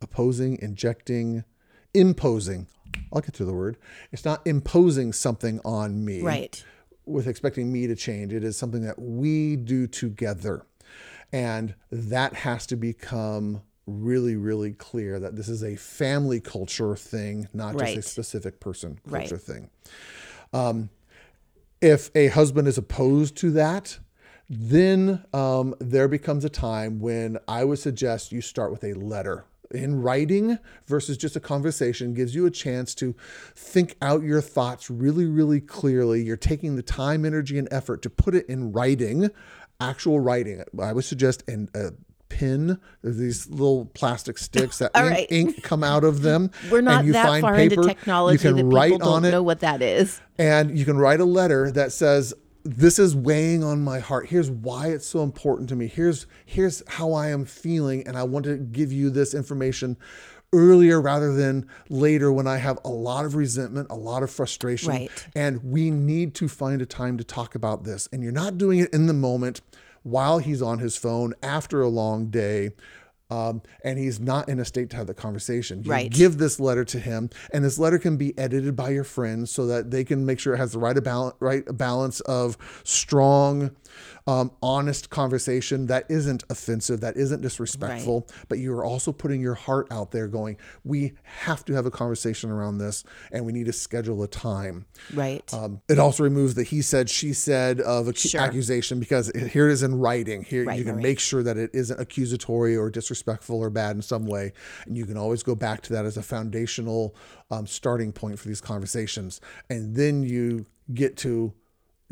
opposing, 0.00 0.58
injecting, 0.62 1.44
imposing. 1.92 2.66
I'll 3.12 3.20
get 3.20 3.34
to 3.34 3.44
the 3.44 3.52
word. 3.52 3.76
It's 4.12 4.24
not 4.24 4.40
imposing 4.46 5.12
something 5.12 5.60
on 5.64 6.04
me 6.04 6.22
Right. 6.22 6.64
With 7.06 7.26
expecting 7.26 7.72
me 7.72 7.86
to 7.86 7.94
change. 7.96 8.32
It 8.32 8.44
is 8.44 8.56
something 8.56 8.82
that 8.82 8.98
we 8.98 9.56
do 9.56 9.86
together. 9.86 10.66
And 11.32 11.74
that 11.90 12.34
has 12.34 12.66
to 12.68 12.76
become 12.76 13.62
really, 13.86 14.36
really 14.36 14.72
clear 14.72 15.18
that 15.18 15.36
this 15.36 15.48
is 15.48 15.62
a 15.62 15.76
family 15.76 16.40
culture 16.40 16.96
thing, 16.96 17.48
not 17.52 17.76
just 17.78 17.96
a 17.96 18.02
specific 18.02 18.60
person 18.60 18.98
Right. 19.04 19.20
culture 19.20 19.38
thing. 19.38 19.70
Um, 20.52 20.90
if 21.80 22.10
a 22.14 22.28
husband 22.28 22.68
is 22.68 22.78
opposed 22.78 23.36
to 23.38 23.50
that, 23.52 23.98
then 24.48 25.24
um, 25.32 25.74
there 25.80 26.08
becomes 26.08 26.44
a 26.44 26.48
time 26.48 27.00
when 27.00 27.38
I 27.48 27.64
would 27.64 27.78
suggest 27.78 28.32
you 28.32 28.40
start 28.40 28.70
with 28.70 28.84
a 28.84 28.94
letter. 28.94 29.44
In 29.74 30.00
writing 30.00 30.58
versus 30.86 31.16
just 31.16 31.36
a 31.36 31.40
conversation 31.40 32.14
gives 32.14 32.34
you 32.34 32.46
a 32.46 32.50
chance 32.50 32.94
to 32.96 33.14
think 33.54 33.96
out 34.00 34.22
your 34.22 34.40
thoughts 34.40 34.88
really, 34.88 35.26
really 35.26 35.60
clearly. 35.60 36.22
You're 36.22 36.36
taking 36.36 36.76
the 36.76 36.82
time, 36.82 37.24
energy, 37.24 37.58
and 37.58 37.68
effort 37.70 38.02
to 38.02 38.10
put 38.10 38.34
it 38.34 38.46
in 38.48 38.72
writing, 38.72 39.30
actual 39.80 40.20
writing. 40.20 40.62
I 40.80 40.92
would 40.92 41.04
suggest 41.04 41.42
an, 41.48 41.68
a 41.74 41.90
pin, 42.28 42.78
these 43.02 43.48
little 43.48 43.86
plastic 43.86 44.38
sticks 44.38 44.78
that 44.78 44.90
ink, 44.96 45.10
right. 45.10 45.26
ink 45.30 45.62
come 45.62 45.84
out 45.84 46.04
of 46.04 46.22
them. 46.22 46.50
We're 46.70 46.78
and 46.78 46.86
not 46.86 47.04
you 47.04 47.12
that 47.12 47.26
find 47.26 47.42
far 47.42 47.54
paper, 47.54 47.74
into 47.74 47.88
technology 47.88 48.34
You 48.34 48.38
can 48.38 48.56
that 48.56 48.62
people 48.62 48.70
write 48.72 48.98
don't 48.98 49.02
on 49.02 49.24
it 49.24 49.30
know 49.30 49.42
what 49.42 49.60
that 49.60 49.82
is. 49.82 50.20
and 50.38 50.76
you 50.76 50.84
can 50.84 50.98
write 50.98 51.20
a 51.20 51.24
letter 51.24 51.70
that 51.72 51.92
says 51.92 52.34
this 52.64 52.98
is 52.98 53.14
weighing 53.14 53.62
on 53.62 53.82
my 53.84 53.98
heart. 53.98 54.28
Here's 54.28 54.50
why 54.50 54.88
it's 54.88 55.06
so 55.06 55.22
important 55.22 55.68
to 55.68 55.76
me. 55.76 55.86
Here's 55.86 56.26
here's 56.46 56.82
how 56.88 57.12
i 57.12 57.28
am 57.28 57.44
feeling 57.44 58.06
and 58.06 58.16
i 58.16 58.22
want 58.22 58.44
to 58.46 58.56
give 58.56 58.92
you 58.92 59.10
this 59.10 59.34
information 59.34 59.96
earlier 60.52 61.00
rather 61.00 61.34
than 61.34 61.68
later 61.88 62.32
when 62.32 62.46
i 62.46 62.56
have 62.56 62.78
a 62.84 62.88
lot 62.88 63.24
of 63.24 63.34
resentment 63.34 63.88
a 63.90 63.94
lot 63.94 64.22
of 64.22 64.30
frustration. 64.30 64.90
Right. 64.90 65.26
and 65.34 65.62
we 65.62 65.90
need 65.90 66.34
to 66.36 66.48
find 66.48 66.80
a 66.80 66.86
time 66.86 67.18
to 67.18 67.24
talk 67.24 67.54
about 67.54 67.84
this. 67.84 68.08
And 68.12 68.22
you're 68.22 68.32
not 68.32 68.56
doing 68.56 68.78
it 68.78 68.92
in 68.92 69.06
the 69.06 69.12
moment 69.12 69.60
while 70.02 70.38
he's 70.38 70.62
on 70.62 70.78
his 70.78 70.96
phone 70.96 71.34
after 71.42 71.82
a 71.82 71.88
long 71.88 72.26
day 72.26 72.70
um, 73.30 73.62
and 73.82 73.98
he's 73.98 74.20
not 74.20 74.48
in 74.48 74.60
a 74.60 74.64
state 74.64 74.90
to 74.90 74.96
have 74.96 75.06
the 75.06 75.14
conversation. 75.14 75.82
You 75.82 75.90
Right. 75.90 76.10
give 76.10 76.38
this 76.38 76.60
letter 76.60 76.84
to 76.84 76.98
him, 76.98 77.30
and 77.52 77.64
this 77.64 77.78
letter 77.78 77.98
can 77.98 78.16
be 78.16 78.36
edited 78.38 78.76
by 78.76 78.90
your 78.90 79.04
friends 79.04 79.50
so 79.50 79.66
that 79.66 79.90
they 79.90 80.04
can 80.04 80.26
make 80.26 80.38
sure 80.38 80.54
it 80.54 80.58
has 80.58 80.72
the 80.72 80.78
right 80.78 81.02
balance, 81.02 81.34
right 81.40 81.64
balance 81.76 82.20
of 82.20 82.56
strong, 82.84 83.70
um, 84.26 84.50
honest 84.62 85.10
conversation 85.10 85.86
that 85.86 86.06
isn't 86.08 86.44
offensive, 86.48 87.00
that 87.00 87.16
isn't 87.16 87.42
disrespectful, 87.42 88.26
but 88.48 88.58
you 88.58 88.72
are 88.72 88.84
also 88.84 89.12
putting 89.12 89.40
your 89.40 89.54
heart 89.54 89.86
out 89.90 90.12
there, 90.12 90.28
going, 90.28 90.56
"We 90.82 91.12
have 91.24 91.64
to 91.66 91.74
have 91.74 91.84
a 91.84 91.90
conversation 91.90 92.50
around 92.50 92.78
this, 92.78 93.04
and 93.32 93.44
we 93.44 93.52
need 93.52 93.66
to 93.66 93.72
schedule 93.72 94.22
a 94.22 94.28
time." 94.28 94.86
Right. 95.12 95.52
Um, 95.52 95.82
it 95.88 95.98
also 95.98 96.22
removes 96.22 96.54
the 96.54 96.62
he 96.64 96.80
said, 96.80 97.10
she 97.10 97.32
said 97.32 97.80
of 97.80 98.08
ac- 98.08 98.30
Sure. 98.30 98.40
accusation 98.40 98.98
because 98.98 99.30
here 99.34 99.68
it 99.68 99.72
is 99.72 99.82
in 99.82 99.96
writing. 99.98 100.42
Here 100.42 100.64
Right, 100.64 100.78
you 100.78 100.84
can 100.84 100.94
right, 100.96 101.02
make 101.02 101.20
sure 101.20 101.42
that 101.42 101.56
it 101.58 101.70
isn't 101.74 102.00
accusatory 102.00 102.76
or 102.76 102.88
disrespectful 102.90 103.58
or 103.58 103.68
bad 103.70 103.96
in 103.96 104.02
some 104.02 104.26
way. 104.26 104.52
And 104.86 104.96
you 104.96 105.04
can 105.04 105.16
always 105.18 105.42
go 105.42 105.54
back 105.54 105.82
to 105.82 105.92
that 105.92 106.06
as 106.06 106.16
a 106.16 106.22
foundational 106.22 107.14
um, 107.50 107.66
starting 107.66 108.12
point 108.12 108.38
for 108.38 108.48
these 108.48 108.60
conversations. 108.62 109.40
And 109.68 109.94
then 109.94 110.22
you 110.22 110.66
get 110.92 111.16
to 111.18 111.52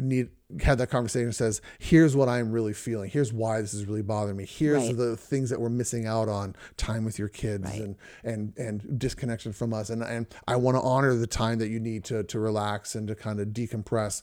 need 0.03 0.29
had 0.61 0.77
that 0.79 0.89
conversation 0.91 1.27
and 1.29 1.35
says, 1.35 1.63
here's 1.79 2.15
what 2.15 2.29
I'm 2.29 2.53
really 2.53 2.75
feeling. 2.75 3.09
Here's 3.09 3.33
why 3.33 3.63
this 3.63 3.73
is 3.73 3.87
really 3.87 4.03
bothering 4.03 4.37
me. 4.37 4.45
Here's 4.45 4.89
Right. 4.89 4.97
the 4.97 5.17
things 5.17 5.49
that 5.49 5.59
we're 5.61 5.71
missing 5.71 6.07
out 6.07 6.29
on, 6.29 6.55
time 6.77 7.05
with 7.07 7.19
your 7.19 7.29
kids 7.29 7.65
Right. 7.65 7.81
and 7.81 7.97
and 8.23 8.53
and 8.59 8.99
disconnection 8.99 9.53
from 9.55 9.73
us. 9.73 9.89
And 9.89 10.03
and 10.03 10.27
I 10.47 10.57
want 10.57 10.77
to 10.77 10.83
honor 10.83 11.15
the 11.15 11.27
time 11.27 11.59
that 11.59 11.69
you 11.69 11.81
need 11.81 12.05
to 12.05 12.23
to 12.25 12.39
relax 12.39 12.95
and 12.95 13.09
to 13.09 13.15
kind 13.15 13.41
of 13.41 13.49
decompress. 13.49 14.23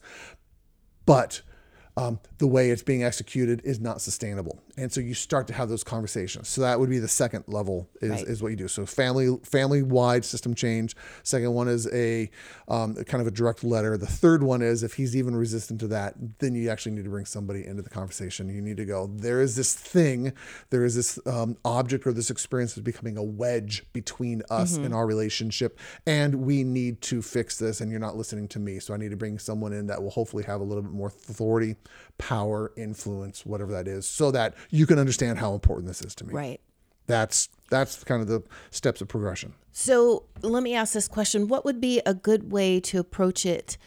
But 1.05 1.41
um, 1.99 2.19
the 2.37 2.47
way 2.47 2.69
it's 2.69 2.83
being 2.83 3.03
executed 3.03 3.61
is 3.63 3.79
not 3.79 4.01
sustainable, 4.01 4.59
and 4.77 4.91
so 4.91 5.01
you 5.01 5.13
start 5.13 5.47
to 5.47 5.53
have 5.53 5.69
those 5.69 5.83
conversations. 5.83 6.47
So 6.47 6.61
that 6.61 6.79
would 6.79 6.89
be 6.89 6.99
the 6.99 7.07
second 7.07 7.43
level 7.47 7.89
is, 8.01 8.11
Right. 8.11 8.23
is 8.23 8.41
what 8.41 8.49
you 8.49 8.55
do. 8.55 8.67
So 8.67 8.85
family 8.85 9.37
family 9.43 9.83
wide 9.83 10.23
system 10.23 10.53
change. 10.55 10.95
Second 11.23 11.53
one 11.53 11.67
is 11.67 11.87
a 11.91 12.29
um, 12.67 12.95
kind 12.95 13.21
of 13.21 13.27
a 13.27 13.31
direct 13.31 13.63
letter. 13.63 13.97
The 13.97 14.07
third 14.07 14.43
one 14.43 14.61
is 14.61 14.83
if 14.83 14.93
he's 14.93 15.15
even 15.15 15.35
resistant 15.35 15.79
to 15.81 15.87
that, 15.87 16.15
then 16.39 16.55
you 16.55 16.69
actually 16.69 16.93
need 16.93 17.03
to 17.03 17.09
bring 17.09 17.25
somebody 17.25 17.65
into 17.65 17.81
the 17.81 17.89
conversation. 17.89 18.49
You 18.49 18.61
need 18.61 18.77
to 18.77 18.85
go. 18.85 19.07
There 19.07 19.41
is 19.41 19.55
this 19.55 19.73
thing. 19.73 20.31
There 20.69 20.85
is 20.85 20.95
this 20.95 21.19
um, 21.25 21.57
object 21.65 22.07
or 22.07 22.13
this 22.13 22.29
experience 22.29 22.77
is 22.77 22.83
becoming 22.83 23.17
a 23.17 23.23
wedge 23.23 23.85
between 23.93 24.41
us 24.49 24.77
and 24.77 24.93
our 24.93 25.05
relationship, 25.05 25.77
and 26.05 26.35
we 26.35 26.63
need 26.63 27.01
to 27.01 27.21
fix 27.21 27.57
this. 27.57 27.81
And 27.81 27.91
you're 27.91 27.99
not 27.99 28.15
listening 28.15 28.47
to 28.49 28.59
me, 28.59 28.79
so 28.79 28.93
I 28.93 28.97
need 28.97 29.11
to 29.11 29.17
bring 29.17 29.39
someone 29.39 29.73
in 29.73 29.87
that 29.87 30.01
will 30.01 30.11
hopefully 30.11 30.43
have 30.43 30.61
a 30.61 30.63
little 30.63 30.83
bit 30.83 30.91
more 30.91 31.07
authority, 31.07 31.75
power, 32.17 32.71
influence, 32.77 33.45
whatever 33.45 33.71
that 33.71 33.87
is, 33.87 34.05
so 34.05 34.31
that 34.31 34.53
you 34.69 34.85
can 34.85 34.99
understand 34.99 35.39
how 35.39 35.53
important 35.53 35.87
this 35.87 36.01
is 36.01 36.15
to 36.15 36.25
me. 36.25 36.33
Right. 36.33 36.61
That's 37.07 37.49
that's 37.69 38.03
kind 38.03 38.21
of 38.21 38.27
the 38.27 38.43
steps 38.71 39.01
of 39.01 39.07
progression. 39.07 39.53
So 39.71 40.25
let 40.41 40.61
me 40.63 40.75
ask 40.75 40.93
this 40.93 41.07
question 41.07 41.47
What 41.47 41.65
would 41.65 41.79
be 41.81 42.01
a 42.05 42.13
good 42.13 42.51
way 42.51 42.79
to 42.81 42.99
approach 42.99 43.45
it 43.45 43.77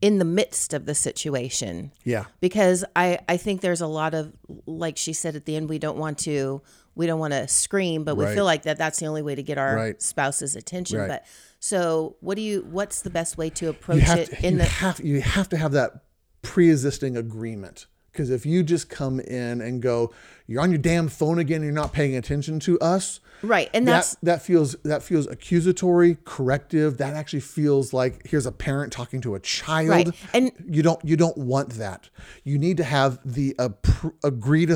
in 0.00 0.18
the 0.18 0.24
midst 0.24 0.72
of 0.74 0.86
the 0.86 0.94
situation? 0.94 1.90
Yeah. 2.04 2.24
Because 2.40 2.84
I, 2.94 3.18
I 3.28 3.38
think 3.38 3.60
there's 3.60 3.80
a 3.80 3.86
lot 3.86 4.14
of, 4.14 4.32
like 4.66 4.96
she 4.96 5.12
said 5.12 5.34
at 5.34 5.46
the 5.46 5.56
end, 5.56 5.68
we 5.68 5.78
don't 5.78 5.96
want 5.98 6.18
to. 6.20 6.62
We 6.96 7.06
don't 7.08 7.18
want 7.18 7.32
to 7.32 7.48
scream, 7.48 8.04
but 8.04 8.16
we 8.16 8.24
Right. 8.24 8.34
feel 8.36 8.44
like 8.44 8.62
that 8.64 8.78
that's 8.78 9.00
the 9.00 9.06
only 9.06 9.22
way 9.22 9.34
to 9.34 9.42
get 9.42 9.58
our 9.58 9.74
Right. 9.74 10.00
spouse's 10.00 10.54
attention. 10.54 10.98
Right. 11.00 11.08
But 11.08 11.26
so, 11.58 12.14
what 12.20 12.36
do 12.36 12.42
you? 12.42 12.64
What's 12.70 13.02
the 13.02 13.10
best 13.10 13.36
way 13.36 13.50
to 13.50 13.68
approach 13.68 14.08
it 14.10 14.26
to, 14.30 14.46
in 14.46 14.52
you 14.52 14.58
the? 14.58 14.64
have 14.66 15.00
you 15.00 15.20
have 15.20 15.48
to 15.48 15.56
have 15.56 15.72
that 15.72 16.03
pre-existing 16.44 17.16
agreement. 17.16 17.86
Because 18.12 18.30
if 18.30 18.46
you 18.46 18.62
just 18.62 18.88
come 18.88 19.18
in 19.18 19.60
and 19.60 19.82
go 19.82 20.12
you're 20.46 20.62
on 20.62 20.70
your 20.70 20.78
damn 20.78 21.08
phone 21.08 21.38
again 21.38 21.56
and 21.56 21.64
you're 21.64 21.72
not 21.72 21.92
paying 21.92 22.14
attention 22.14 22.60
to 22.60 22.78
us 22.78 23.18
Right, 23.44 23.68
and 23.74 23.86
that's 23.86 24.14
that 24.16 24.24
that 24.24 24.42
feels 24.42 24.74
that 24.84 25.02
feels 25.02 25.26
accusatory 25.26 26.16
corrective. 26.24 26.96
That 26.96 27.14
actually 27.14 27.40
feels 27.40 27.92
like 27.92 28.26
here's 28.26 28.46
a 28.46 28.52
parent 28.52 28.92
talking 28.92 29.20
to 29.22 29.34
a 29.34 29.40
child. 29.40 29.90
Right, 29.90 30.08
and- 30.32 30.50
you 30.66 30.82
don't 30.82 31.04
you 31.04 31.16
don't 31.16 31.36
want 31.36 31.70
that. 31.74 32.08
You 32.42 32.58
need 32.58 32.78
to 32.78 32.84
have 32.84 33.18
the 33.24 33.54
appro- 33.58 34.14
agreed 34.24 34.70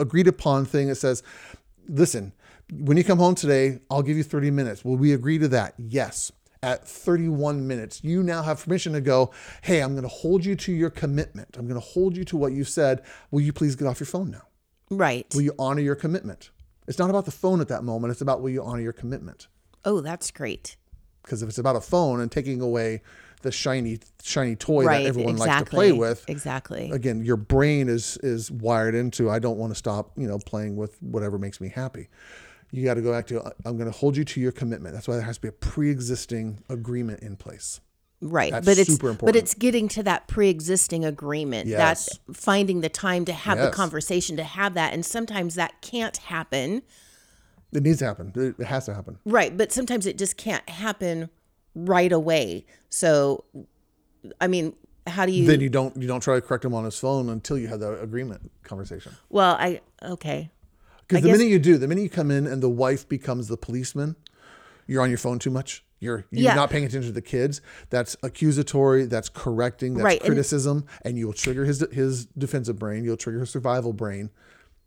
agreed 0.00 0.28
upon 0.28 0.64
thing 0.64 0.88
that 0.88 0.94
says 0.96 1.22
listen 1.88 2.32
when 2.72 2.96
you 2.96 3.04
come 3.04 3.18
home 3.18 3.34
today 3.34 3.78
i'll 3.90 4.02
give 4.02 4.16
you 4.16 4.22
30 4.22 4.50
minutes. 4.50 4.84
Will 4.84 4.96
we 4.96 5.12
agree 5.12 5.38
to 5.38 5.48
that? 5.48 5.74
Yes 5.76 6.32
at 6.66 6.86
31 6.86 7.64
minutes 7.64 8.02
you 8.02 8.24
now 8.24 8.42
have 8.42 8.64
permission 8.64 8.92
to 8.92 9.00
go 9.00 9.30
hey 9.62 9.80
i'm 9.80 9.92
going 9.92 10.02
to 10.02 10.08
hold 10.08 10.44
you 10.44 10.56
to 10.56 10.72
your 10.72 10.90
commitment 10.90 11.56
i'm 11.56 11.68
going 11.68 11.80
to 11.80 11.86
hold 11.86 12.16
you 12.16 12.24
to 12.24 12.36
what 12.36 12.50
you 12.52 12.64
said 12.64 13.02
will 13.30 13.40
you 13.40 13.52
please 13.52 13.76
get 13.76 13.86
off 13.86 14.00
your 14.00 14.06
phone 14.08 14.32
now 14.32 14.42
right. 14.90 15.32
will 15.32 15.42
you 15.42 15.52
honor 15.60 15.80
your 15.80 15.94
commitment 15.94 16.50
it's 16.88 16.98
not 16.98 17.08
about 17.08 17.24
the 17.24 17.30
phone 17.30 17.60
at 17.60 17.68
that 17.68 17.84
moment 17.84 18.10
it's 18.10 18.20
about 18.20 18.42
will 18.42 18.50
you 18.50 18.62
honor 18.62 18.82
your 18.82 18.92
commitment 18.92 19.46
Oh, 19.84 20.00
that's 20.00 20.32
great. 20.32 20.76
because 21.22 21.40
if 21.44 21.48
it's 21.48 21.58
about 21.58 21.76
a 21.76 21.80
phone 21.80 22.20
and 22.20 22.32
taking 22.32 22.60
away 22.60 23.02
the 23.42 23.52
shiny 23.52 24.00
shiny 24.24 24.56
toy 24.56 24.82
Right, 24.84 25.04
that 25.04 25.08
everyone 25.08 25.34
exactly. 25.34 25.54
likes 25.58 25.70
to 25.70 25.76
play 25.76 25.92
with 25.92 26.24
Exactly. 26.28 26.90
again 26.90 27.24
your 27.24 27.36
brain 27.36 27.88
is 27.88 28.18
is 28.24 28.50
wired 28.50 28.96
into 28.96 29.30
i 29.30 29.38
don't 29.38 29.56
want 29.58 29.70
to 29.70 29.76
stop 29.76 30.10
you 30.16 30.26
know 30.26 30.38
playing 30.40 30.74
with 30.74 31.00
whatever 31.00 31.38
makes 31.38 31.60
me 31.60 31.68
happy 31.68 32.08
you 32.72 32.84
got 32.84 32.94
to 32.94 33.02
go 33.02 33.12
back 33.12 33.26
to 33.26 33.40
i'm 33.64 33.76
going 33.76 33.90
to 33.90 33.96
hold 33.96 34.16
you 34.16 34.24
to 34.24 34.40
your 34.40 34.52
commitment 34.52 34.94
that's 34.94 35.06
why 35.08 35.14
there 35.14 35.24
has 35.24 35.36
to 35.36 35.42
be 35.42 35.48
a 35.48 35.52
pre-existing 35.52 36.62
agreement 36.68 37.20
in 37.20 37.36
place 37.36 37.80
Right. 38.22 38.50
That's 38.50 38.64
but 38.64 38.78
it's 38.78 38.98
but 38.98 39.36
it's 39.36 39.52
getting 39.54 39.88
to 39.88 40.02
that 40.04 40.26
pre-existing 40.26 41.04
agreement. 41.04 41.68
Yes. 41.68 41.78
That's 41.78 42.40
finding 42.40 42.80
the 42.80 42.88
time 42.88 43.26
to 43.26 43.32
have 43.32 43.58
the 43.58 43.70
conversation 43.70 44.36
to 44.38 44.44
have 44.44 44.74
that 44.74 44.94
and 44.94 45.04
sometimes 45.04 45.54
that 45.56 45.80
can't 45.82 46.16
happen. 46.16 46.82
it 47.72 47.82
needs 47.82 47.98
to 47.98 48.06
happen 48.06 48.32
it, 48.34 48.54
it 48.58 48.66
has 48.66 48.86
to 48.86 48.94
happen 48.94 49.18
Right, 49.26 49.54
but 49.56 49.70
sometimes 49.70 50.06
it 50.06 50.16
just 50.16 50.36
can't 50.38 50.66
happen 50.68 51.28
right 51.74 52.10
away. 52.10 52.64
So 52.88 53.44
I 54.40 54.46
mean, 54.46 54.74
how 55.06 55.26
do 55.26 55.32
you 55.32 55.46
then 55.46 55.60
you 55.60 55.68
don't 55.68 55.94
you 55.96 56.08
don't 56.08 56.20
try 56.20 56.36
to 56.36 56.40
correct 56.40 56.64
him 56.64 56.72
on 56.72 56.84
his 56.84 56.98
phone 56.98 57.28
until 57.28 57.58
you 57.58 57.68
have 57.68 57.80
the 57.80 58.00
agreement 58.00 58.50
conversation 58.62 59.12
Well, 59.28 59.56
I 59.60 59.80
okay. 60.02 60.50
Because 61.08 61.22
the 61.22 61.28
guess- 61.28 61.38
minute 61.38 61.50
you 61.50 61.58
do, 61.58 61.78
the 61.78 61.88
minute 61.88 62.02
you 62.02 62.10
come 62.10 62.30
in 62.30 62.46
and 62.46 62.62
the 62.62 62.68
wife 62.70 63.08
becomes 63.08 63.48
the 63.48 63.56
policeman, 63.56 64.16
you're 64.86 65.02
on 65.02 65.08
your 65.10 65.18
phone 65.18 65.38
too 65.38 65.50
much. 65.50 65.84
You're 65.98 66.26
you're 66.30 66.44
Yeah. 66.44 66.54
not 66.54 66.68
paying 66.70 66.84
attention 66.84 67.08
to 67.10 67.14
the 67.14 67.22
kids. 67.22 67.60
That's 67.90 68.16
accusatory. 68.22 69.06
That's 69.06 69.28
correcting. 69.30 69.94
That's 69.94 70.04
Right, 70.04 70.20
criticism, 70.20 70.84
and, 71.02 71.16
you 71.16 71.26
will 71.26 71.32
trigger 71.32 71.64
his 71.64 71.84
his 71.90 72.26
defensive 72.26 72.78
brain. 72.78 73.02
You'll 73.04 73.16
trigger 73.16 73.40
his 73.40 73.50
survival 73.50 73.92
brain, 73.94 74.30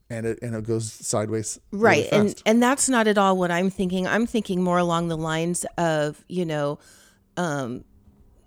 and 0.10 0.26
it 0.28 0.40
and 0.44 0.54
it 0.56 0.66
goes 0.66 0.92
sideways. 0.92 1.60
really 1.72 1.84
Right. 1.84 2.08
And 2.12 2.42
and 2.46 2.62
that's 2.62 2.88
not 2.90 3.08
at 3.08 3.18
all 3.18 3.38
what 3.38 3.50
I'm 3.50 3.70
thinking. 3.72 4.06
I'm 4.08 4.28
thinking 4.28 4.62
more 4.62 4.78
along 4.78 5.08
the 5.08 5.18
lines 5.18 5.66
of, 5.78 6.24
you 6.30 6.46
know, 6.46 6.78
um 7.38 7.84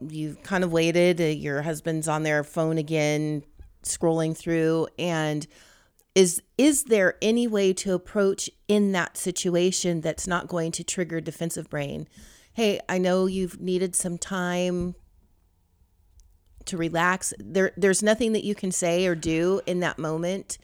you've 0.01 0.43
kind 0.43 0.63
of 0.65 0.73
waited, 0.73 1.21
uh, 1.21 1.25
your 1.25 1.63
husband's 1.63 2.07
on 2.09 2.23
their 2.25 2.43
phone 2.45 2.77
again 2.79 3.45
scrolling 3.85 4.37
through 4.37 4.89
and 4.99 5.47
is 6.15 6.43
is 6.59 6.85
there 6.85 7.17
any 7.23 7.47
way 7.47 7.73
to 7.73 7.95
approach 7.95 8.51
in 8.69 8.93
that 8.93 9.17
situation 9.17 10.01
that's 10.01 10.27
not 10.27 10.49
going 10.49 10.73
to 10.73 10.85
trigger 10.85 11.21
defensive 11.21 11.71
brain? 11.71 12.09
Hey, 12.53 12.81
I 12.89 12.99
know 12.99 13.27
you've 13.27 13.61
needed 13.61 13.97
some 13.97 14.19
time 14.19 14.95
to 16.67 16.77
relax. 16.77 17.33
There 17.39 17.73
there's 17.77 18.03
nothing 18.03 18.33
that 18.33 18.45
you 18.45 18.55
can 18.55 18.73
say 18.73 19.07
or 19.07 19.15
do 19.15 19.61
in 19.67 19.81
that 19.81 19.99
moment 19.99 20.59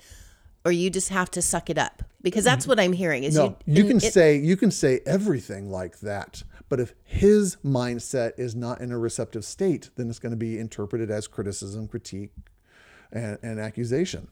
or 0.64 0.72
you 0.72 0.90
just 0.90 1.08
have 1.08 1.30
to 1.30 1.40
suck 1.40 1.70
it 1.70 1.78
up 1.78 2.02
because 2.20 2.44
that's 2.44 2.64
mm-hmm. 2.64 2.70
what 2.70 2.80
I'm 2.80 2.92
hearing 2.92 3.24
is 3.24 3.34
no, 3.34 3.56
you 3.64 3.82
you 3.82 3.88
can 3.88 3.96
it- 3.98 4.12
say 4.12 4.36
you 4.36 4.56
can 4.56 4.70
say 4.70 5.00
everything 5.06 5.70
like 5.70 6.00
that, 6.00 6.42
but 6.68 6.78
if 6.78 6.94
his 7.04 7.56
mindset 7.64 8.32
is 8.38 8.54
not 8.54 8.80
in 8.80 8.92
a 8.92 8.98
receptive 8.98 9.44
state, 9.44 9.90
then 9.96 10.10
it's 10.10 10.18
going 10.18 10.32
to 10.32 10.36
be 10.36 10.58
interpreted 10.58 11.10
as 11.10 11.26
criticism, 11.26 11.88
critique, 11.88 12.32
and, 13.10 13.38
and 13.42 13.58
accusation. 13.58 14.28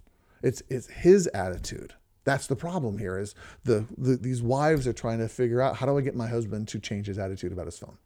It's 0.47 0.63
it's 0.69 0.87
his 0.89 1.27
attitude. 1.29 1.95
That's 2.25 2.47
the 2.47 2.57
problem 2.57 2.99
here. 2.99 3.19
Is 3.19 3.35
the, 3.65 3.85
the 3.99 4.17
these 4.17 4.43
wives 4.43 4.87
are 4.87 4.93
trying 4.93 5.19
to 5.19 5.29
figure 5.29 5.61
out 5.61 5.77
how 5.77 5.87
do 5.87 5.99
I 5.99 6.01
get 6.03 6.15
my 6.15 6.29
husband 6.29 6.69
to 6.69 6.79
change 6.79 7.07
his 7.09 7.19
attitude 7.19 7.53
about 7.53 7.67
his 7.67 7.79
phone. 7.79 7.99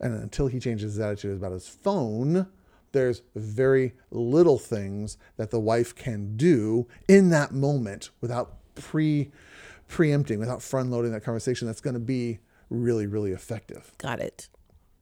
And 0.00 0.14
until 0.14 0.46
he 0.46 0.60
changes 0.60 0.94
his 0.94 1.00
attitude 1.00 1.36
about 1.36 1.52
his 1.52 1.68
phone, 1.68 2.46
there's 2.92 3.22
very 3.34 3.92
little 4.10 4.58
things 4.58 5.18
that 5.36 5.50
the 5.50 5.60
wife 5.60 5.94
can 5.94 6.36
do 6.36 6.86
in 7.08 7.30
that 7.30 7.52
moment 7.52 8.10
without 8.20 8.56
pre 8.74 9.30
preempting, 9.88 10.38
without 10.38 10.62
front 10.62 10.90
loading 10.90 11.12
that 11.12 11.24
conversation. 11.24 11.66
That's 11.66 11.80
going 11.80 11.94
to 11.94 12.00
be 12.00 12.38
really, 12.70 13.06
really 13.06 13.32
effective 13.32 13.92
got 13.98 14.20
it. 14.20 14.48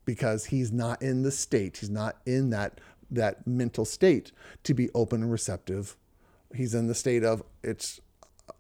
because 0.07 0.47
he's 0.47 0.73
not 0.73 1.03
in 1.03 1.23
the 1.23 1.31
state. 1.31 1.77
He's 1.77 1.91
not 1.91 2.17
in 2.27 2.51
that 2.51 2.81
that 3.11 3.47
mental 3.47 3.85
state 3.85 4.33
to 4.65 4.75
be 4.75 4.91
open 4.95 5.23
and 5.23 5.31
receptive. 5.33 5.97
He's 6.55 6.75
in 6.75 6.87
the 6.87 6.95
state 6.95 7.25
of 7.25 7.43
it's 7.63 8.01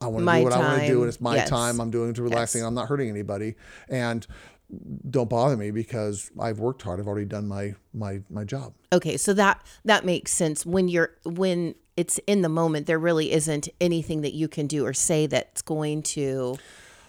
I 0.00 0.06
want 0.06 0.26
to 0.26 0.38
do 0.38 0.44
what 0.44 0.52
I 0.52 0.58
want 0.58 0.80
to 0.82 0.86
do 0.86 1.00
and 1.00 1.08
it's 1.08 1.20
my 1.20 1.36
Yes. 1.36 1.48
time. 1.48 1.80
I'm 1.80 1.90
doing 1.90 2.10
it 2.10 2.16
to 2.16 2.22
relaxing. 2.22 2.62
I'm 2.62 2.74
not 2.74 2.88
hurting 2.88 3.08
anybody. 3.08 3.56
And 3.88 4.26
don't 5.08 5.30
bother 5.30 5.56
me 5.56 5.70
because 5.70 6.30
I've 6.38 6.58
worked 6.58 6.82
hard. 6.82 7.00
I've 7.00 7.08
already 7.08 7.24
done 7.26 7.48
my 7.48 7.74
my 7.94 8.20
my 8.28 8.44
job. 8.44 8.74
Okay, 8.92 9.16
so 9.16 9.32
that 9.34 9.64
that 9.84 10.04
makes 10.04 10.32
sense 10.32 10.66
when 10.66 10.88
you're 10.88 11.14
when 11.24 11.74
it's 11.96 12.18
in 12.26 12.42
the 12.42 12.48
moment 12.48 12.86
there 12.86 12.98
really 12.98 13.32
isn't 13.32 13.68
anything 13.80 14.20
that 14.20 14.34
you 14.34 14.46
can 14.46 14.66
do 14.66 14.84
or 14.86 14.92
say 14.92 15.26
that's 15.26 15.62
going 15.62 16.02
to 16.02 16.56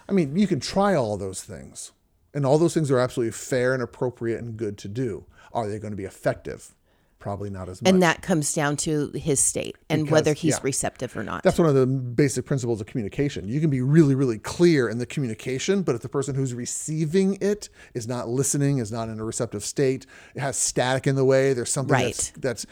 I 0.08 0.12
mean, 0.12 0.36
you 0.36 0.48
can 0.48 0.58
try 0.58 0.94
all 0.96 1.16
those 1.16 1.42
things. 1.42 1.92
And 2.34 2.44
all 2.44 2.58
those 2.58 2.74
things 2.74 2.90
are 2.90 2.98
absolutely 2.98 3.32
fair 3.32 3.74
and 3.74 3.82
appropriate 3.82 4.40
and 4.42 4.56
good 4.56 4.76
to 4.78 4.88
do. 4.88 5.24
Are 5.52 5.68
they 5.68 5.78
going 5.78 5.92
to 5.92 5.96
be 5.96 6.04
effective? 6.04 6.74
Probably 7.20 7.50
not 7.50 7.68
as 7.68 7.80
much. 7.80 7.88
and 7.92 8.02
that 8.02 8.22
comes 8.22 8.52
down 8.54 8.76
to 8.78 9.10
his 9.14 9.38
state 9.38 9.76
and 9.88 10.02
Because- 10.04 10.12
whether 10.12 10.32
he's 10.32 10.54
yeah. 10.54 10.60
receptive 10.62 11.16
or 11.16 11.22
not. 11.22 11.42
That's 11.44 11.58
one 11.58 11.68
of 11.68 11.74
the 11.76 11.86
basic 11.86 12.46
principles 12.46 12.80
of 12.80 12.86
communication. 12.86 13.46
You 13.46 13.60
can 13.60 13.70
be 13.70 13.82
really, 13.82 14.14
really 14.16 14.38
clear 14.38 14.88
in 14.88 14.96
the 14.98 15.06
communication, 15.06 15.82
but 15.82 15.94
if 15.94 16.00
the 16.00 16.08
person 16.08 16.34
who's 16.34 16.54
receiving 16.54 17.36
it 17.40 17.68
is 17.94 18.08
not 18.08 18.28
listening, 18.28 18.78
is 18.78 18.90
not 18.90 19.08
in 19.08 19.20
a 19.20 19.24
receptive 19.24 19.62
state, 19.64 20.06
it 20.34 20.40
has 20.40 20.56
static 20.56 21.06
in 21.06 21.14
the 21.14 21.24
way, 21.24 21.52
there's 21.52 21.70
something 21.70 21.96
that's, 21.96 22.32
Right. 22.32 22.42
that's 22.42 22.66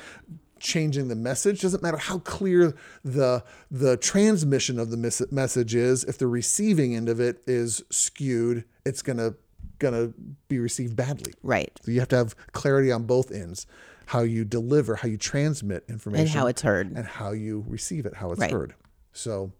changing 0.60 1.08
the 1.08 1.14
message. 1.14 1.60
Doesn't 1.60 1.82
matter 1.82 1.98
how 1.98 2.18
clear 2.20 2.74
the 3.04 3.44
the 3.70 3.96
transmission 3.98 4.78
of 4.80 4.90
the 4.90 4.96
mes- 4.96 5.30
message 5.30 5.74
is. 5.74 6.02
If 6.04 6.18
the 6.18 6.26
receiving 6.26 6.96
end 6.96 7.08
of 7.08 7.20
it 7.20 7.42
is 7.46 7.82
skewed, 7.90 8.64
it's 8.84 9.02
gonna 9.02 9.34
gonna 9.78 10.12
be 10.48 10.58
received 10.58 10.96
badly. 10.96 11.32
right. 11.44 11.70
So 11.84 11.92
you 11.92 12.00
have 12.00 12.08
to 12.08 12.16
have 12.16 12.34
clarity 12.52 12.90
on 12.90 13.04
both 13.04 13.30
ends. 13.30 13.66
How 14.08 14.22
you 14.22 14.42
deliver, 14.42 14.96
how 14.96 15.06
you 15.08 15.18
transmit 15.18 15.84
information, 15.86 16.22
And 16.26 16.30
how 16.30 16.46
it's 16.46 16.62
heard. 16.62 16.90
and 16.96 17.04
how 17.06 17.32
you 17.32 17.62
receive 17.68 18.06
it, 18.06 18.14
how 18.14 18.30
it's 18.32 18.40
Right. 18.40 18.50
heard. 18.50 18.74
So 19.12 19.52